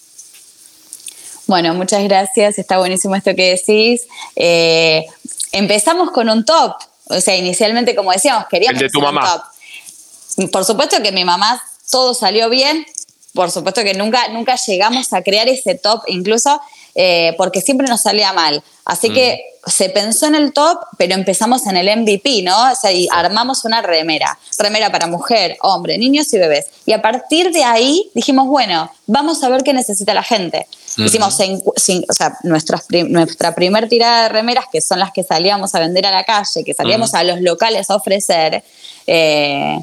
Bueno, 1.47 1.75
muchas 1.75 2.03
gracias, 2.05 2.59
está 2.59 2.79
buenísimo 2.79 3.15
esto 3.15 3.35
que 3.35 3.51
decís. 3.51 4.07
Eh, 4.35 5.05
empezamos 5.53 6.11
con 6.13 6.31
un 6.31 6.47
top, 6.47 6.77
o 7.13 7.21
sea, 7.21 7.37
inicialmente, 7.37 7.95
como 7.95 8.13
decíamos, 8.13 8.47
queríamos 8.49 8.81
El 8.81 8.89
de 8.89 8.93
tu 8.93 9.01
mamá. 9.01 9.51
Por 10.51 10.65
supuesto 10.65 11.03
que 11.03 11.13
mi 11.13 11.25
mamá 11.25 11.63
todo 11.91 12.15
salió 12.15 12.49
bien. 12.49 12.87
Por 13.35 13.51
supuesto 13.51 13.83
que 13.83 13.95
nunca, 13.95 14.29
nunca 14.29 14.57
llegamos 14.57 15.13
a 15.13 15.23
crear 15.23 15.49
ese 15.49 15.75
top, 15.75 16.03
incluso 16.07 16.61
eh, 16.95 17.35
porque 17.39 17.63
siempre 17.63 17.87
nos 17.87 18.03
salía 18.03 18.33
mal. 18.33 18.63
Así 18.85 19.11
que 19.11 19.43
mm. 19.65 19.71
se 19.71 19.89
pensó 19.89 20.27
en 20.27 20.35
el 20.35 20.53
top, 20.53 20.79
pero 20.99 21.15
empezamos 21.15 21.67
en 21.67 21.79
el 21.79 22.01
MVP, 22.01 22.43
¿no? 22.43 22.73
O 22.73 22.75
sea, 22.75 22.93
y 22.93 23.09
armamos 23.11 23.65
una 23.65 23.81
remera. 23.81 24.39
Remera 24.59 24.91
para 24.91 25.07
mujer, 25.07 25.57
hombre, 25.63 25.97
niños 25.97 26.33
y 26.35 26.39
bebés. 26.39 26.67
Y 26.85 26.93
a 26.93 27.01
partir 27.01 27.53
de 27.53 27.65
ahí 27.65 28.11
dijimos, 28.15 28.47
bueno, 28.49 28.91
vamos 29.07 29.43
a 29.43 29.49
ver 29.49 29.63
qué 29.63 29.73
necesita 29.73 30.13
la 30.13 30.23
gente. 30.23 30.67
Hicimos 30.97 31.39
o 31.39 32.13
sea, 32.13 32.39
nuestra 32.43 33.55
primer 33.55 33.89
tirada 33.89 34.25
de 34.25 34.29
remeras, 34.29 34.67
que 34.71 34.81
son 34.81 34.99
las 34.99 35.13
que 35.13 35.23
salíamos 35.23 35.75
a 35.75 35.81
vender 35.81 36.07
a 36.07 36.11
la 36.11 36.25
calle, 36.25 36.65
que 36.65 36.75
salíamos 36.75 37.15
a 37.15 37.25
los 37.25 37.41
locales 37.41 37.89
a 37.91 37.97
ofrecer, 37.97 38.63
eh, 39.07 39.81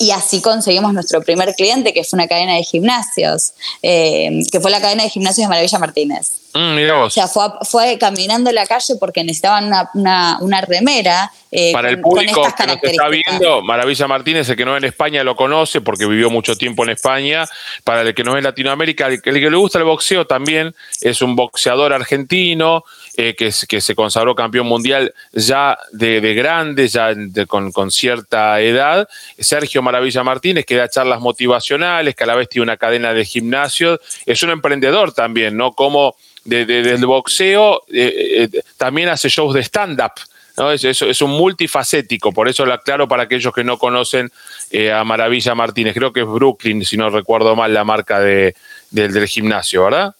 y 0.00 0.12
así 0.12 0.40
conseguimos 0.40 0.94
nuestro 0.94 1.20
primer 1.20 1.54
cliente, 1.54 1.92
que 1.92 2.04
fue 2.04 2.16
una 2.16 2.26
cadena 2.26 2.54
de 2.54 2.62
gimnasios, 2.62 3.52
eh, 3.82 4.40
que 4.50 4.58
fue 4.58 4.70
la 4.70 4.80
cadena 4.80 5.02
de 5.02 5.10
gimnasios 5.10 5.44
de 5.44 5.48
Maravilla 5.48 5.78
Martínez. 5.78 6.40
Mm, 6.54 6.78
o 7.04 7.10
sea, 7.10 7.28
fue, 7.28 7.44
fue, 7.62 7.98
caminando 7.98 8.50
la 8.50 8.66
calle 8.66 8.94
porque 8.98 9.22
necesitaban 9.22 9.66
una, 9.94 10.38
una, 10.40 10.60
remera. 10.62 11.30
Eh, 11.52 11.72
Para 11.72 11.90
el 11.90 12.00
público 12.00 12.42
que 12.42 12.66
nos 12.66 12.78
está 12.82 13.08
viendo, 13.08 13.62
Maravilla 13.62 14.08
Martínez, 14.08 14.48
el 14.48 14.56
que 14.56 14.64
no 14.64 14.74
es 14.74 14.82
en 14.82 14.88
España 14.88 15.22
lo 15.22 15.36
conoce 15.36 15.82
porque 15.82 16.06
vivió 16.06 16.30
mucho 16.30 16.56
tiempo 16.56 16.82
en 16.84 16.90
España. 16.90 17.44
Para 17.84 18.00
el 18.00 18.14
que 18.14 18.24
no 18.24 18.32
es 18.32 18.38
en 18.38 18.44
Latinoamérica, 18.44 19.06
el 19.06 19.20
que, 19.20 19.32
le 19.32 19.56
gusta 19.56 19.78
el 19.78 19.84
boxeo 19.84 20.26
también 20.26 20.74
es 21.02 21.20
un 21.20 21.36
boxeador 21.36 21.92
argentino 21.92 22.84
eh, 23.22 23.34
que, 23.34 23.52
se 23.52 23.94
consagró 23.94 24.34
campeón 24.34 24.66
mundial 24.66 25.12
ya 25.34 25.78
de, 25.92 26.22
de 26.22 26.32
grande, 26.32 26.88
ya 26.88 27.14
con, 27.46 27.90
cierta 27.90 28.62
edad. 28.62 29.06
Sergio 29.38 29.82
Maravilla 29.82 30.22
Martínez, 30.22 30.64
que 30.64 30.76
da 30.76 30.88
charlas 30.88 31.20
motivacionales, 31.20 32.14
que 32.14 32.24
a 32.24 32.26
la 32.26 32.34
vez 32.34 32.48
tiene 32.48 32.62
una 32.62 32.78
cadena 32.78 33.12
de 33.12 33.26
gimnasios. 33.26 34.00
Es 34.24 34.42
un 34.42 34.48
emprendedor 34.48 35.12
también, 35.12 35.54
¿no? 35.54 35.72
Como 35.72 36.16
del 36.44 37.04
boxeo, 37.04 37.82
eh, 37.92 38.48
eh, 38.54 38.62
también 38.78 39.10
hace 39.10 39.28
shows 39.28 39.52
de 39.52 39.64
stand-up. 39.64 40.12
¿no? 40.56 40.72
Es, 40.72 40.82
es, 40.84 41.20
un 41.20 41.32
multifacético, 41.32 42.32
por 42.32 42.48
eso 42.48 42.64
lo 42.64 42.72
aclaro 42.72 43.06
para 43.06 43.24
aquellos 43.24 43.52
que 43.52 43.64
no 43.64 43.76
conocen 43.76 44.32
a 44.94 45.04
Maravilla 45.04 45.54
Martínez. 45.54 45.92
Creo 45.92 46.14
que 46.14 46.20
es 46.20 46.26
Brooklyn, 46.26 46.86
si 46.86 46.96
no 46.96 47.10
recuerdo 47.10 47.54
mal, 47.54 47.74
la 47.74 47.84
marca 47.84 48.18
de, 48.18 48.54
del 48.90 49.28
gimnasio, 49.28 49.84
¿verdad? 49.84 50.14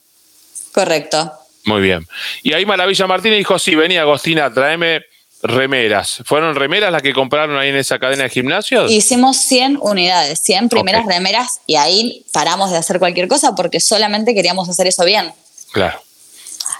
Correcto. 0.74 1.39
Muy 1.64 1.80
bien. 1.82 2.06
Y 2.42 2.52
ahí 2.52 2.64
Maravilla 2.64 3.06
Martínez 3.06 3.38
dijo, 3.38 3.58
sí, 3.58 3.74
vení 3.74 3.96
Agostina, 3.96 4.52
tráeme 4.52 5.02
remeras. 5.42 6.22
¿Fueron 6.24 6.54
remeras 6.54 6.92
las 6.92 7.02
que 7.02 7.12
compraron 7.12 7.56
ahí 7.56 7.70
en 7.70 7.76
esa 7.76 7.98
cadena 7.98 8.24
de 8.24 8.30
gimnasios? 8.30 8.90
Hicimos 8.90 9.38
100 9.38 9.78
unidades, 9.80 10.40
100 10.40 10.68
primeras 10.68 11.06
remeras 11.06 11.60
y 11.66 11.76
ahí 11.76 12.24
paramos 12.32 12.70
de 12.70 12.76
hacer 12.76 12.98
cualquier 12.98 13.28
cosa 13.28 13.54
porque 13.54 13.80
solamente 13.80 14.34
queríamos 14.34 14.68
hacer 14.68 14.86
eso 14.86 15.04
bien. 15.04 15.32
Claro. 15.72 16.00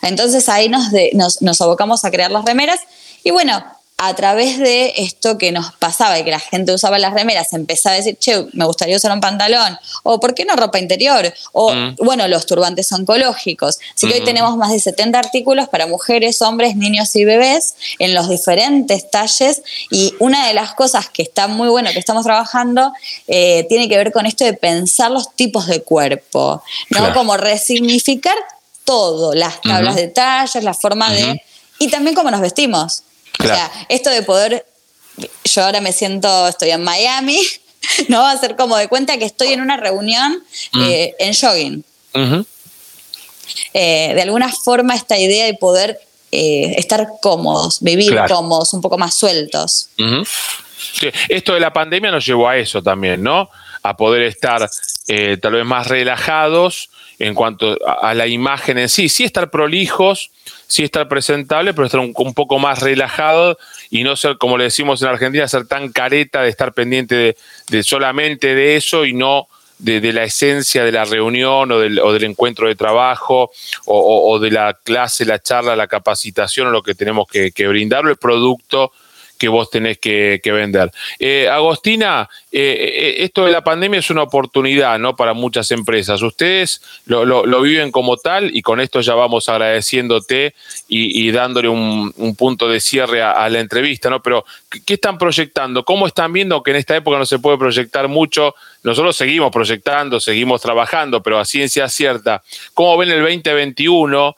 Entonces 0.03 0.49
ahí 0.49 0.69
nos, 0.69 0.85
nos, 1.14 1.43
nos 1.43 1.61
abocamos 1.61 2.05
a 2.05 2.11
crear 2.11 2.31
las 2.31 2.45
remeras 2.45 2.81
y 3.23 3.31
bueno, 3.31 3.64
a 4.03 4.15
través 4.15 4.59
de 4.59 4.95
esto 4.97 5.37
que 5.37 5.53
nos 5.53 5.73
pasaba 5.73 6.19
y 6.19 6.25
que 6.25 6.31
la 6.31 6.41
gente 6.41 6.73
usaba 6.73 6.99
las 6.99 7.13
remeras, 7.13 7.53
empezaba 7.53 7.93
a 7.93 7.99
decir, 7.99 8.17
che, 8.19 8.47
me 8.55 8.65
gustaría 8.65 8.97
usar 8.97 9.13
un 9.13 9.21
pantalón, 9.21 9.79
o 10.05 10.19
¿por 10.19 10.35
qué 10.35 10.47
no 10.47 10.57
ropa 10.57 10.79
interior? 10.79 11.31
O, 11.53 11.71
mm. 11.71 11.97
bueno, 11.99 12.27
los 12.27 12.47
turbantes 12.47 12.91
oncológicos. 12.93 13.79
Así 13.95 14.09
que 14.09 14.15
hoy 14.15 14.21
mm. 14.23 14.25
tenemos 14.25 14.57
más 14.57 14.73
de 14.73 14.81
70 14.81 15.19
artículos 15.19 15.69
para 15.69 15.87
mujeres, 15.87 16.41
hombres, 16.41 16.77
niños 16.77 17.15
y 17.15 17.27
bebés 17.27 17.75
en 17.99 18.15
los 18.15 18.31
diferentes 18.31 19.11
talles. 19.11 19.63
Y 19.91 20.15
una 20.19 20.49
de 20.49 20.55
las 20.55 20.73
cosas 20.73 21.11
que 21.11 21.21
está 21.21 21.47
muy 21.47 21.69
bueno 21.69 21.91
que 21.93 21.99
estamos 21.99 22.25
trabajando 22.25 22.95
eh, 23.29 23.67
tiene 23.69 23.87
que 23.91 23.99
ver 23.99 24.13
con 24.13 24.25
esto 24.25 24.47
de 24.47 24.55
pensar 24.55 25.11
los 25.11 25.37
tipos 25.37 25.67
de 25.67 25.83
cuerpo, 25.83 26.63
¿no? 26.89 27.13
Como 27.13 27.37
resignificar 27.37 28.37
todo, 28.85 29.35
las 29.35 29.61
tablas 29.61 29.97
de 29.97 30.09
tallas, 30.09 30.65
la 30.65 30.73
forma 30.73 31.13
de... 31.13 31.43
Y 31.79 31.89
también 31.89 32.15
cómo 32.15 32.31
nos 32.31 32.41
vestimos. 32.41 33.03
O 33.38 33.43
sea, 33.43 33.71
esto 33.88 34.11
de 34.11 34.23
poder, 34.23 34.66
yo 35.45 35.64
ahora 35.64 35.81
me 35.81 35.93
siento, 35.93 36.49
estoy 36.49 36.71
en 36.71 36.83
Miami, 36.83 37.40
¿no? 38.09 38.21
Va 38.21 38.33
a 38.33 38.38
ser 38.38 38.57
como 38.57 38.77
de 38.77 38.88
cuenta 38.88 39.19
que 39.19 39.25
estoy 39.25 39.53
en 39.53 39.61
una 39.61 39.77
reunión 39.77 40.43
mm. 40.73 40.83
eh, 40.83 41.14
en 41.19 41.35
jogging. 41.35 41.85
Eh, 43.75 44.12
de 44.14 44.23
alguna 44.23 44.51
forma 44.53 44.95
esta 44.95 45.19
idea 45.19 45.47
de 45.47 45.55
poder 45.55 46.01
eh, 46.33 46.75
estar 46.77 47.09
cómodos, 47.21 47.81
vivir 47.81 48.16
cómodos, 48.29 48.73
un 48.75 48.81
poco 48.81 48.99
más 48.99 49.14
sueltos. 49.14 49.88
Esto 51.29 51.55
de 51.55 51.61
la 51.61 51.73
pandemia 51.73 52.11
nos 52.11 52.25
llevó 52.27 52.49
a 52.49 52.57
eso 52.57 52.83
también, 52.83 53.23
¿no? 53.23 53.51
A 53.83 53.97
poder 53.97 54.23
estar 54.23 54.69
tal 55.40 55.53
vez 55.53 55.64
más 55.64 55.87
relajados 55.87 56.90
en 57.20 57.35
cuanto 57.35 57.76
a, 57.87 58.14
la 58.14 58.26
imagen 58.26 58.78
en 58.78 58.88
sí, 58.88 59.11
sí 59.11 59.24
estar 59.24 59.50
prolijos, 59.50 60.30
sí 60.66 60.83
estar 60.83 61.06
presentable, 61.06 61.74
pero 61.74 61.85
estar 61.85 62.00
un, 62.00 62.14
poco 62.14 62.59
más 62.59 62.80
relajado 62.80 63.59
y 63.90 64.02
no 64.04 64.16
ser, 64.16 64.38
como 64.38 64.56
le 64.56 64.64
decimos 64.64 65.02
en 65.02 65.09
Argentina, 65.09 65.46
ser 65.46 65.66
tan 65.66 65.92
careta 65.92 66.40
de 66.40 66.48
estar 66.48 66.72
pendiente 66.72 67.37
de, 67.68 67.83
solamente 67.83 68.54
de 68.54 68.76
eso 68.76 69.04
y 69.04 69.12
no 69.12 69.48
de, 69.78 70.00
la 70.14 70.24
esencia 70.24 70.83
de 70.83 70.92
la 70.92 71.04
reunión 71.04 71.70
o 71.70 71.78
del, 71.78 72.24
encuentro 72.24 72.68
de 72.68 72.74
trabajo 72.74 73.50
o, 73.85 74.38
de 74.38 74.50
la 74.50 74.78
clase, 74.83 75.26
la 75.26 75.38
charla, 75.40 75.76
la 75.76 75.88
capacitación 75.88 76.68
o 76.68 76.70
lo 76.70 76.83
que 76.83 76.94
tenemos 76.94 77.28
que, 77.28 77.52
que 77.52 77.68
brindarlo, 77.68 78.11
el 78.11 78.16
producto 78.16 78.92
que 79.40 79.48
vos 79.48 79.70
tenés 79.70 79.96
que, 79.98 80.38
vender. 80.44 80.92
Eh, 81.18 81.48
Agostina, 81.48 82.29
eh, 82.53 82.61
eh, 82.79 83.24
esto 83.24 83.46
de 83.46 83.53
la 83.53 83.64
pandemia 83.64 84.00
es 84.00 84.11
una 84.11 84.24
oportunidad 84.24 84.98
¿no? 84.98 85.16
para 85.16 85.33
muchas 85.33 85.70
empresas. 85.70 86.20
Ustedes 86.20 86.83
lo, 87.07 87.62
viven 87.62 87.90
como 87.90 88.18
tal 88.18 88.55
y 88.55 88.61
con 88.61 88.81
esto 88.81 89.00
ya 89.00 89.14
vamos 89.14 89.48
agradeciéndote 89.48 90.55
y, 90.88 91.31
dándole 91.31 91.70
un, 91.70 92.12
punto 92.37 92.68
de 92.68 92.81
cierre 92.81 93.22
a, 93.22 93.48
la 93.48 93.61
entrevista, 93.61 94.11
¿no? 94.11 94.20
Pero, 94.22 94.44
¿qué 94.85 94.94
están 94.94 95.16
proyectando? 95.16 95.87
¿Cómo 95.87 96.07
están 96.07 96.35
viendo 96.35 96.62
que 96.62 96.72
en 96.72 96.76
esta 96.76 96.94
época 96.94 97.16
no 97.16 97.24
se 97.24 97.38
puede 97.38 97.57
proyectar 97.57 98.09
mucho? 98.09 98.55
Nosotros 98.83 99.16
seguimos 99.16 99.50
proyectando, 99.50 100.20
seguimos 100.20 100.61
trabajando, 100.61 101.22
pero 101.22 101.38
a 101.38 101.46
ciencia 101.46 101.88
cierta. 101.88 102.42
¿Cómo 102.74 102.98
ven 102.98 103.11
el 103.11 103.22
2021? 103.22 104.37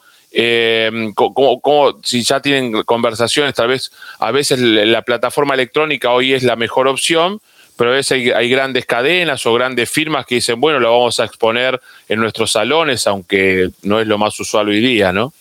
Como, 1.14 2.00
si 2.02 2.22
ya 2.22 2.40
tienen 2.40 2.82
conversaciones, 2.84 3.54
tal 3.54 3.68
vez 3.68 3.92
a 4.18 4.30
veces 4.30 4.58
la 4.58 5.02
plataforma 5.02 5.54
electrónica 5.54 6.10
hoy 6.10 6.32
es 6.32 6.42
la 6.42 6.56
mejor 6.56 6.88
opción, 6.88 7.40
pero 7.76 7.90
a 7.90 7.94
veces 7.96 8.32
hay, 8.34 8.48
grandes 8.48 8.86
cadenas 8.86 9.44
o 9.46 9.52
grandes 9.54 9.90
firmas 9.90 10.26
que 10.26 10.36
dicen, 10.36 10.60
bueno, 10.60 10.78
lo 10.78 10.90
vamos 10.90 11.20
a 11.20 11.24
exponer 11.24 11.80
en 12.08 12.20
nuestros 12.20 12.52
salones, 12.52 13.06
aunque 13.06 13.70
no 13.82 14.00
es 14.00 14.06
lo 14.06 14.18
más 14.18 14.38
usual 14.38 14.68
hoy 14.68 14.80
día, 14.80 15.12
¿no? 15.12 15.32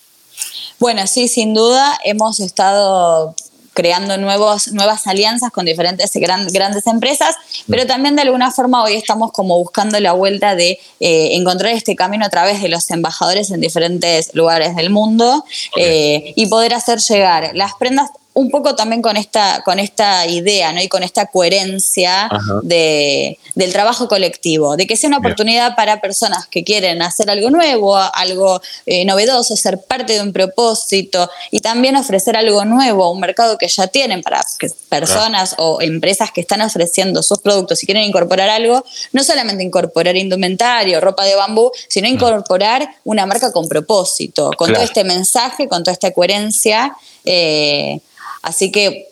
Bueno, 0.79 1.05
sí, 1.07 1.27
sin 1.27 1.53
duda 1.53 1.99
hemos 2.03 2.39
estado 2.39 3.35
creando 3.73 4.17
nuevos, 4.17 4.71
nuevas 4.73 5.07
alianzas 5.07 5.51
con 5.51 5.65
diferentes 5.65 6.11
grandes 6.13 6.87
empresas, 6.87 7.35
pero 7.69 7.85
también 7.85 8.15
de 8.15 8.23
alguna 8.23 8.51
forma 8.51 8.83
hoy 8.83 8.93
estamos 8.93 9.31
como 9.31 9.57
buscando 9.57 9.99
la 9.99 10.13
vuelta 10.13 10.55
de 10.55 10.79
eh, 10.99 11.35
encontrar 11.35 11.73
este 11.73 11.95
camino 11.95 12.25
a 12.25 12.29
través 12.29 12.61
de 12.61 12.69
los 12.69 12.89
embajadores 12.91 13.51
en 13.51 13.61
diferentes 13.61 14.33
lugares 14.33 14.75
del 14.75 14.89
mundo 14.89 15.45
eh, 15.77 16.33
y 16.35 16.47
poder 16.47 16.73
hacer 16.73 16.99
llegar 16.99 17.51
las 17.53 17.73
prendas 17.75 18.09
un 18.33 18.49
poco 18.49 18.75
también 18.75 19.01
con 19.01 19.17
esta, 19.17 19.61
con 19.63 19.77
esta 19.79 20.25
idea 20.25 20.71
¿no? 20.71 20.81
y 20.81 20.87
con 20.87 21.03
esta 21.03 21.25
coherencia 21.25 22.29
de, 22.63 23.37
del 23.55 23.73
trabajo 23.73 24.07
colectivo, 24.07 24.77
de 24.77 24.87
que 24.87 24.95
sea 24.95 25.09
una 25.09 25.17
oportunidad 25.17 25.75
para 25.75 25.99
personas 25.99 26.47
que 26.47 26.63
quieren 26.63 27.01
hacer 27.01 27.29
algo 27.29 27.49
nuevo, 27.49 27.97
algo 27.97 28.61
eh, 28.85 29.03
novedoso, 29.03 29.57
ser 29.57 29.81
parte 29.81 30.13
de 30.13 30.21
un 30.21 30.31
propósito 30.31 31.29
y 31.51 31.59
también 31.59 31.97
ofrecer 31.97 32.37
algo 32.37 32.63
nuevo 32.63 33.03
a 33.03 33.11
un 33.11 33.19
mercado 33.19 33.57
que 33.57 33.67
ya 33.67 33.87
tienen 33.87 34.21
para 34.21 34.41
personas 34.87 35.55
o 35.57 35.81
empresas 35.81 36.31
que 36.31 36.41
están 36.41 36.61
ofreciendo 36.61 37.23
sus 37.23 37.39
productos 37.39 37.83
y 37.83 37.85
quieren 37.85 38.03
incorporar 38.03 38.49
algo, 38.49 38.83
no 39.11 39.23
solamente 39.25 39.63
incorporar 39.63 40.15
indumentario, 40.15 41.01
ropa 41.01 41.25
de 41.25 41.35
bambú, 41.35 41.71
sino 41.89 42.07
incorporar 42.07 42.95
una 43.03 43.25
marca 43.25 43.51
con 43.51 43.67
propósito, 43.67 44.51
con 44.57 44.71
todo 44.71 44.83
este 44.83 45.03
mensaje, 45.03 45.67
con 45.67 45.83
toda 45.83 45.93
esta 45.93 46.11
coherencia. 46.11 46.95
Eh, 47.25 47.99
Así 48.41 48.71
que 48.71 49.11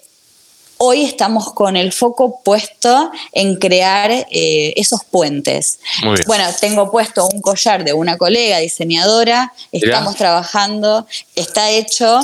hoy 0.77 1.03
estamos 1.03 1.53
con 1.53 1.75
el 1.75 1.91
foco 1.91 2.41
puesto 2.41 3.11
en 3.33 3.57
crear 3.57 4.11
eh, 4.11 4.73
esos 4.77 5.03
puentes. 5.03 5.79
Bueno, 6.25 6.45
tengo 6.59 6.89
puesto 6.89 7.27
un 7.27 7.41
collar 7.41 7.83
de 7.83 7.93
una 7.93 8.17
colega 8.17 8.59
diseñadora, 8.59 9.53
estamos 9.71 10.15
trabajando, 10.15 11.05
está 11.35 11.69
hecho 11.69 12.21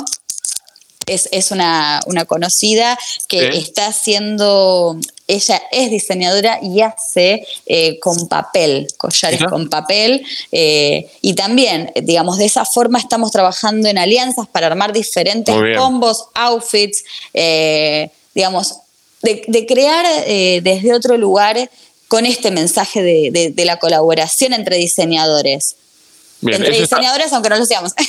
es, 1.06 1.50
una, 1.50 2.00
conocida 2.26 2.98
que 3.28 3.48
está 3.48 3.86
haciendo, 3.86 4.98
ella 5.28 5.62
es 5.70 5.90
diseñadora 5.90 6.58
y 6.62 6.80
hace 6.80 7.46
eh, 7.66 7.98
con 8.00 8.28
papel, 8.28 8.88
collares 8.96 9.42
con 9.44 9.68
papel. 9.68 10.24
Eh, 10.52 11.08
y 11.22 11.34
también, 11.34 11.92
digamos, 12.02 12.38
de 12.38 12.46
esa 12.46 12.64
forma 12.64 12.98
estamos 12.98 13.30
trabajando 13.30 13.88
en 13.88 13.98
alianzas 13.98 14.48
para 14.48 14.66
armar 14.66 14.92
diferentes 14.92 15.54
combos, 15.76 16.26
outfits, 16.34 17.04
eh, 17.32 18.10
digamos, 18.34 18.74
de, 19.22 19.66
crear 19.66 20.06
desde 20.62 20.94
otro 20.94 21.16
lugar 21.16 21.70
con 22.06 22.26
este 22.26 22.50
mensaje 22.50 23.02
de 23.02 23.64
la 23.64 23.78
colaboración 23.78 24.52
entre 24.52 24.76
diseñadores 24.76 25.76
entre 26.42 26.70
diseñadores, 26.70 27.32
aunque 27.32 27.48
no 27.48 27.58
lo 27.58 27.66
seamos. 27.66 27.92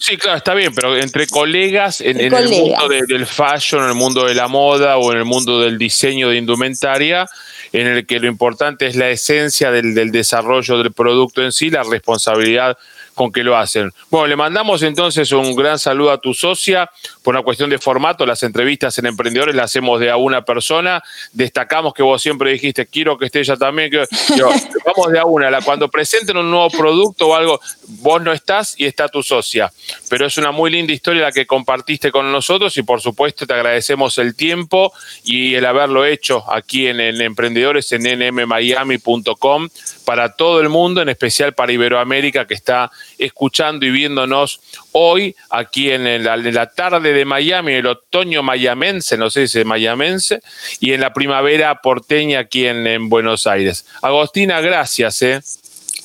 Sí, 0.00 0.16
claro, 0.16 0.38
está 0.38 0.54
bien, 0.54 0.72
pero 0.74 0.96
entre 0.96 1.26
colegas 1.26 2.00
en, 2.00 2.20
el 2.20 2.30
mundo 2.30 2.88
del 2.88 3.26
fashion, 3.26 3.82
en 3.82 3.88
el 3.88 3.94
mundo 3.94 4.24
de 4.24 4.34
la 4.34 4.46
moda 4.46 4.96
o 4.96 5.12
en 5.12 5.18
el 5.18 5.24
mundo 5.24 5.60
del 5.60 5.76
diseño 5.76 6.30
de 6.30 6.36
indumentaria, 6.36 7.26
en 7.72 7.88
el 7.88 8.06
que 8.06 8.20
lo 8.20 8.28
importante 8.28 8.86
es 8.86 8.94
la 8.94 9.10
esencia 9.10 9.72
del, 9.72 9.94
del 9.94 10.12
desarrollo 10.12 10.78
del 10.78 10.92
producto 10.92 11.42
en 11.42 11.50
sí, 11.52 11.68
la 11.68 11.82
responsabilidad 11.82 12.78
con 13.18 13.32
que 13.32 13.42
lo 13.42 13.56
hacen. 13.56 13.92
Bueno, 14.10 14.28
le 14.28 14.36
mandamos 14.36 14.80
entonces 14.82 15.32
un 15.32 15.56
gran 15.56 15.76
saludo 15.80 16.12
a 16.12 16.18
tu 16.18 16.34
socia. 16.34 16.88
Por 17.24 17.34
una 17.34 17.42
cuestión 17.42 17.68
de 17.68 17.78
formato, 17.78 18.24
las 18.24 18.44
entrevistas 18.44 18.96
en 18.98 19.06
emprendedores 19.06 19.56
las 19.56 19.64
hacemos 19.64 19.98
de 19.98 20.08
a 20.08 20.16
una 20.16 20.44
persona. 20.44 21.02
Destacamos 21.32 21.94
que 21.94 22.04
vos 22.04 22.22
siempre 22.22 22.52
dijiste, 22.52 22.86
quiero 22.86 23.18
que 23.18 23.26
esté 23.26 23.40
ella 23.40 23.56
también. 23.56 23.90
Que, 23.90 23.98
vamos 24.86 25.10
de 25.10 25.18
a 25.18 25.24
una. 25.24 25.60
Cuando 25.62 25.88
presenten 25.88 26.36
un 26.36 26.48
nuevo 26.48 26.70
producto 26.70 27.26
o 27.26 27.34
algo, 27.34 27.60
vos 27.88 28.22
no 28.22 28.32
estás 28.32 28.78
y 28.78 28.86
está 28.86 29.08
tu 29.08 29.24
socia. 29.24 29.72
Pero 30.08 30.24
es 30.24 30.38
una 30.38 30.52
muy 30.52 30.70
linda 30.70 30.92
historia 30.92 31.22
la 31.22 31.32
que 31.32 31.44
compartiste 31.44 32.12
con 32.12 32.30
nosotros 32.30 32.76
y 32.76 32.84
por 32.84 33.00
supuesto 33.00 33.48
te 33.48 33.54
agradecemos 33.54 34.16
el 34.18 34.36
tiempo 34.36 34.92
y 35.24 35.56
el 35.56 35.66
haberlo 35.66 36.04
hecho 36.04 36.44
aquí 36.48 36.86
en, 36.86 37.00
en 37.00 37.20
Emprendedores 37.20 37.90
en 37.90 38.02
nmmiami.com 38.02 39.68
para 40.08 40.30
todo 40.30 40.62
el 40.62 40.70
mundo, 40.70 41.02
en 41.02 41.10
especial 41.10 41.52
para 41.52 41.70
Iberoamérica 41.70 42.46
que 42.46 42.54
está 42.54 42.90
escuchando 43.18 43.84
y 43.84 43.90
viéndonos 43.90 44.58
hoy 44.92 45.36
aquí 45.50 45.90
en 45.90 46.24
la, 46.24 46.66
tarde 46.70 47.12
de 47.12 47.26
Miami, 47.26 47.72
en 47.72 47.78
el 47.80 47.88
otoño 47.88 48.42
mayamense, 48.42 49.18
no 49.18 49.28
sé 49.28 49.46
si 49.48 49.58
es 49.58 49.66
mayamense, 49.66 50.40
y 50.80 50.94
en 50.94 51.02
la 51.02 51.12
primavera 51.12 51.82
porteña 51.82 52.38
aquí 52.38 52.66
en, 52.66 53.10
Buenos 53.10 53.46
Aires. 53.46 53.84
Agostina, 54.00 54.62
gracias. 54.62 55.20
¿eh? 55.20 55.40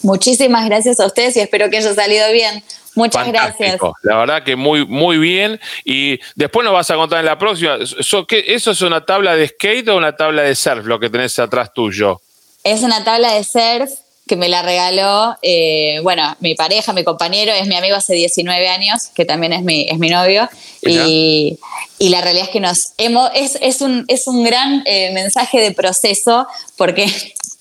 Muchísimas 0.02 0.66
gracias 0.66 1.00
a 1.00 1.06
ustedes 1.06 1.38
y 1.38 1.40
espero 1.40 1.70
que 1.70 1.78
haya 1.78 1.94
salido 1.94 2.30
bien. 2.34 2.62
Muchas 2.96 3.26
gracias. 3.26 3.80
La 4.02 4.18
verdad 4.18 4.44
que 4.44 4.58
muy, 4.58 4.86
muy 4.86 5.18
bien. 5.18 5.62
Y 5.86 6.20
después 6.36 6.66
nos 6.66 6.74
vas 6.74 6.92
a 6.92 6.96
contar 6.96 7.22
en 7.22 7.28
la 7.28 7.38
próxima. 7.38 7.78
¿Eso 7.78 8.72
es 8.72 8.82
una 8.82 9.06
tabla 9.06 9.34
de 9.38 9.48
skate 9.48 9.88
o 9.88 9.96
una 9.96 10.14
tabla 10.14 10.42
de 10.42 10.56
surf 10.56 10.86
lo 10.88 11.00
que 11.00 11.10
tenés 11.10 11.40
atrás 11.40 11.74
tuyo? 11.74 12.20
Es 12.64 12.82
una 12.82 13.04
tabla 13.04 13.34
de 13.34 13.44
surf 13.44 13.92
que 14.28 14.38
me 14.38 14.48
la 14.48 14.62
regaló, 14.62 15.36
eh, 15.42 16.00
bueno, 16.02 16.36
mi 16.40 16.56
pareja, 16.56 16.94
mi 16.94 17.04
compañero, 17.04 17.52
es 17.52 17.68
mi 17.68 17.76
amigo 17.76 17.98
hace 17.98 18.14
19 18.14 18.70
años, 18.70 19.08
que 19.14 19.26
también 19.26 19.52
es 19.52 19.64
mi, 19.64 19.86
es 19.90 20.00
mi 20.00 20.10
novio, 20.10 20.50
y, 20.82 21.60
y, 22.00 22.10
la 22.10 22.22
realidad 22.22 22.46
es 22.46 22.52
que 22.52 22.62
nos 22.62 22.94
hemos, 22.98 23.30
es, 23.36 23.58
es, 23.62 23.82
un, 23.82 24.06
es 24.08 24.28
un 24.28 24.44
gran 24.44 24.82
eh, 24.86 25.12
mensaje 25.12 25.60
de 25.60 25.72
proceso, 25.72 26.48
porque 26.78 27.12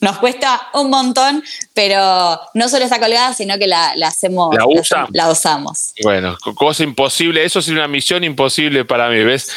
nos 0.03 0.19
cuesta 0.19 0.69
un 0.75 0.91
montón, 0.91 1.43
pero 1.73 2.41
no 2.55 2.69
solo 2.69 2.85
está 2.85 2.99
colgada, 2.99 3.33
sino 3.33 3.57
que 3.57 3.69
la, 3.69 3.95
hacemos, 4.05 4.55
la, 5.13 5.31
usamos. 5.31 5.95
Bueno, 6.03 6.37
cosa 6.57 6.83
imposible, 6.83 7.45
eso 7.45 7.61
es 7.61 7.69
una 7.69 7.87
misión 7.87 8.25
imposible 8.25 8.85
para 8.85 9.09
mí, 9.09 9.23
¿ves? 9.23 9.51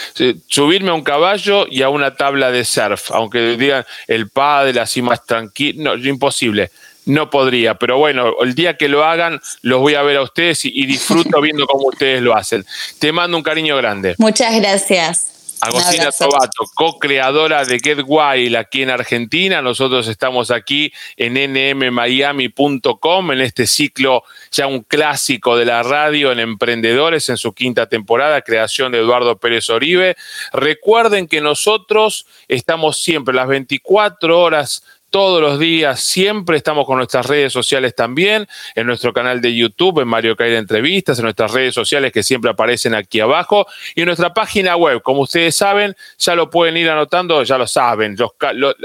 Subirme 0.48 0.92
a 0.92 0.94
un 0.94 1.04
caballo 1.04 1.66
y 1.68 1.82
a 1.82 1.90
una 1.90 2.16
tabla 2.16 2.52
de 2.52 2.64
surf, 2.64 3.12
aunque 3.12 3.58
digan 3.58 3.86
el 4.08 4.30
padre 4.30 4.80
así 4.80 5.02
más 5.02 5.26
tranquilo, 5.26 5.98
no, 5.98 6.08
imposible. 6.08 6.70
No 7.08 7.30
podría, 7.30 7.76
pero 7.76 7.98
bueno, 7.98 8.34
el 8.42 8.56
día 8.56 8.78
que 8.78 8.88
lo 8.88 9.04
hagan, 9.04 9.40
los 9.62 9.80
voy 9.80 9.96
a 9.96 10.02
ver 10.04 10.18
a 10.18 10.24
ustedes 10.24 10.66
y, 10.66 10.72
y 10.74 10.86
disfruto 10.86 11.42
viendo 11.42 11.66
cómo 11.66 11.88
ustedes 11.88 12.22
lo 12.22 12.36
hacen. 12.36 12.66
Te 13.00 13.12
mando 13.12 13.36
un 13.36 13.44
cariño 13.44 13.78
grande. 13.78 14.16
Muchas 14.18 14.56
gracias. 14.56 15.35
Agostina 15.62 16.12
Tobato, 16.12 16.66
co-creadora 16.76 17.66
de 17.66 17.80
Get 17.80 18.00
Wild 18.06 18.56
aquí 18.56 18.82
en 18.82 18.90
Argentina. 18.90 19.62
Nosotros 19.62 20.08
estamos 20.08 20.52
aquí 20.52 20.92
en 21.18 21.34
nmmiami.com 21.78 23.32
en 23.32 23.42
este 23.42 23.66
ciclo 23.66 24.24
ya 24.52 24.68
un 24.68 24.82
clásico 24.82 25.58
de 25.58 25.66
la 25.66 25.84
radio 25.84 26.32
en 26.32 26.40
Emprendedores 26.40 27.30
en 27.30 27.38
su 27.38 27.54
quinta 27.54 27.88
temporada, 27.88 28.42
creación 28.42 28.92
de 28.92 29.00
Eduardo 29.00 29.38
Pérez 29.38 29.70
Oribe. 29.70 30.16
Recuerden 30.52 31.28
que 31.28 31.42
nosotros 31.42 32.26
estamos 32.48 33.02
siempre 33.02 33.34
las 33.34 33.48
24 33.48 34.40
horas 34.40 34.84
todos 35.16 35.40
los 35.40 35.60
días, 35.60 36.02
siempre 36.02 36.58
estamos 36.58 36.86
con 36.86 36.98
nuestras 36.98 37.26
redes 37.26 37.54
sociales 37.54 37.96
también, 37.96 38.50
en 38.76 38.86
nuestro 38.86 39.14
canal 39.14 39.40
de 39.40 39.56
YouTube, 39.56 40.02
en 40.02 40.10
Mario 40.10 40.36
Caira 40.36 40.58
Entrevistas, 40.58 41.20
en 41.20 41.24
nuestras 41.24 41.54
redes 41.54 41.74
sociales 41.74 42.12
que 42.12 42.22
siempre 42.22 42.52
aparecen 42.52 42.94
aquí 42.94 43.22
abajo, 43.22 43.66
y 43.96 44.02
en 44.02 44.08
nuestra 44.08 44.34
página 44.34 44.76
web, 44.76 45.02
como 45.02 45.22
ustedes 45.22 45.56
saben, 45.56 45.96
ya 46.18 46.36
lo 46.36 46.50
pueden 46.50 46.76
ir 46.76 46.90
anotando, 46.90 47.42
ya 47.44 47.58
lo 47.58 47.66
saben, 47.66 48.18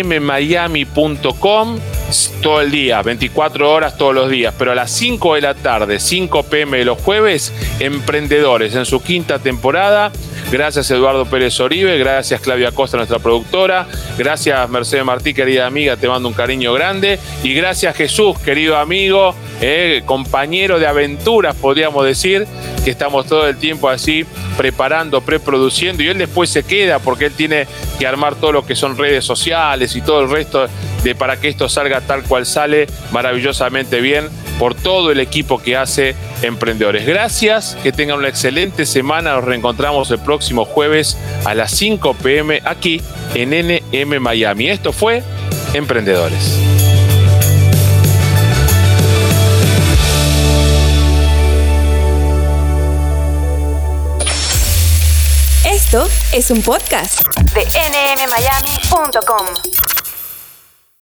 nmmiami.com 0.03 1.17
todo 2.41 2.61
el 2.61 2.71
día, 2.71 3.01
24 3.01 3.71
horas 3.71 3.97
todos 3.97 4.15
los 4.15 4.29
días, 4.29 4.53
pero 4.57 4.71
a 4.71 4.75
las 4.75 4.91
5 4.91 5.35
de 5.35 5.41
la 5.41 5.53
tarde, 5.53 5.99
5 5.99 6.43
pm 6.43 6.77
de 6.77 6.85
los 6.85 7.01
jueves, 7.01 7.53
Emprendedores 7.79 8.75
en 8.75 8.85
su 8.85 9.01
quinta 9.01 9.39
temporada. 9.39 10.11
Gracias 10.49 10.89
Eduardo 10.91 11.25
Pérez 11.25 11.59
Oribe, 11.59 11.97
gracias 11.97 12.39
Claudia 12.39 12.71
Costa, 12.71 12.95
nuestra 12.95 13.19
productora, 13.19 13.85
gracias 14.17 14.69
Mercedes 14.69 15.03
Martí, 15.03 15.33
querida 15.33 15.67
amiga, 15.67 15.97
te 15.97 16.07
mando 16.07 16.29
un 16.29 16.33
cariño 16.33 16.71
grande, 16.71 17.19
y 17.43 17.53
gracias 17.53 17.93
Jesús, 17.97 18.39
querido 18.39 18.77
amigo, 18.77 19.35
eh, 19.59 20.03
compañero 20.05 20.79
de 20.79 20.87
aventuras, 20.87 21.53
podríamos 21.53 22.05
decir, 22.05 22.47
que 22.85 22.91
estamos 22.91 23.25
todo 23.25 23.45
el 23.45 23.57
tiempo 23.57 23.89
así 23.89 24.25
preparando, 24.55 25.19
preproduciendo, 25.19 26.01
y 26.01 26.07
él 26.07 26.17
después 26.17 26.49
se 26.49 26.63
queda 26.63 26.99
porque 26.99 27.25
él 27.25 27.33
tiene 27.33 27.67
que 27.99 28.07
armar 28.07 28.35
todo 28.35 28.53
lo 28.53 28.65
que 28.65 28.77
son 28.77 28.97
redes 28.97 29.25
sociales 29.25 29.97
y 29.97 30.01
todo 30.01 30.21
el 30.21 30.29
resto 30.29 30.67
de 31.03 31.13
para 31.13 31.41
que 31.41 31.49
esto 31.49 31.67
salga 31.67 31.99
tal 31.99 32.23
cual 32.23 32.45
sale 32.45 32.87
maravillosamente 33.11 33.99
bien 33.99 34.29
por 34.59 34.75
todo 34.75 35.11
el 35.11 35.19
equipo 35.19 35.59
que 35.61 35.77
hace 35.77 36.15
Emprendedores. 36.41 37.05
Gracias, 37.05 37.77
que 37.83 37.91
tengan 37.91 38.19
una 38.19 38.29
excelente 38.29 38.85
semana. 38.85 39.33
Nos 39.33 39.43
reencontramos 39.43 40.11
el 40.11 40.19
próximo 40.19 40.65
jueves 40.65 41.17
a 41.45 41.53
las 41.53 41.71
5 41.71 42.13
pm 42.15 42.61
aquí 42.65 43.01
en 43.33 43.49
NM 43.49 44.19
Miami. 44.19 44.69
Esto 44.69 44.93
fue 44.93 45.23
Emprendedores. 45.73 46.59
Esto 55.87 56.07
es 56.33 56.51
un 56.51 56.61
podcast 56.61 57.21
de 57.53 57.61
nmmiami.com. 57.65 59.45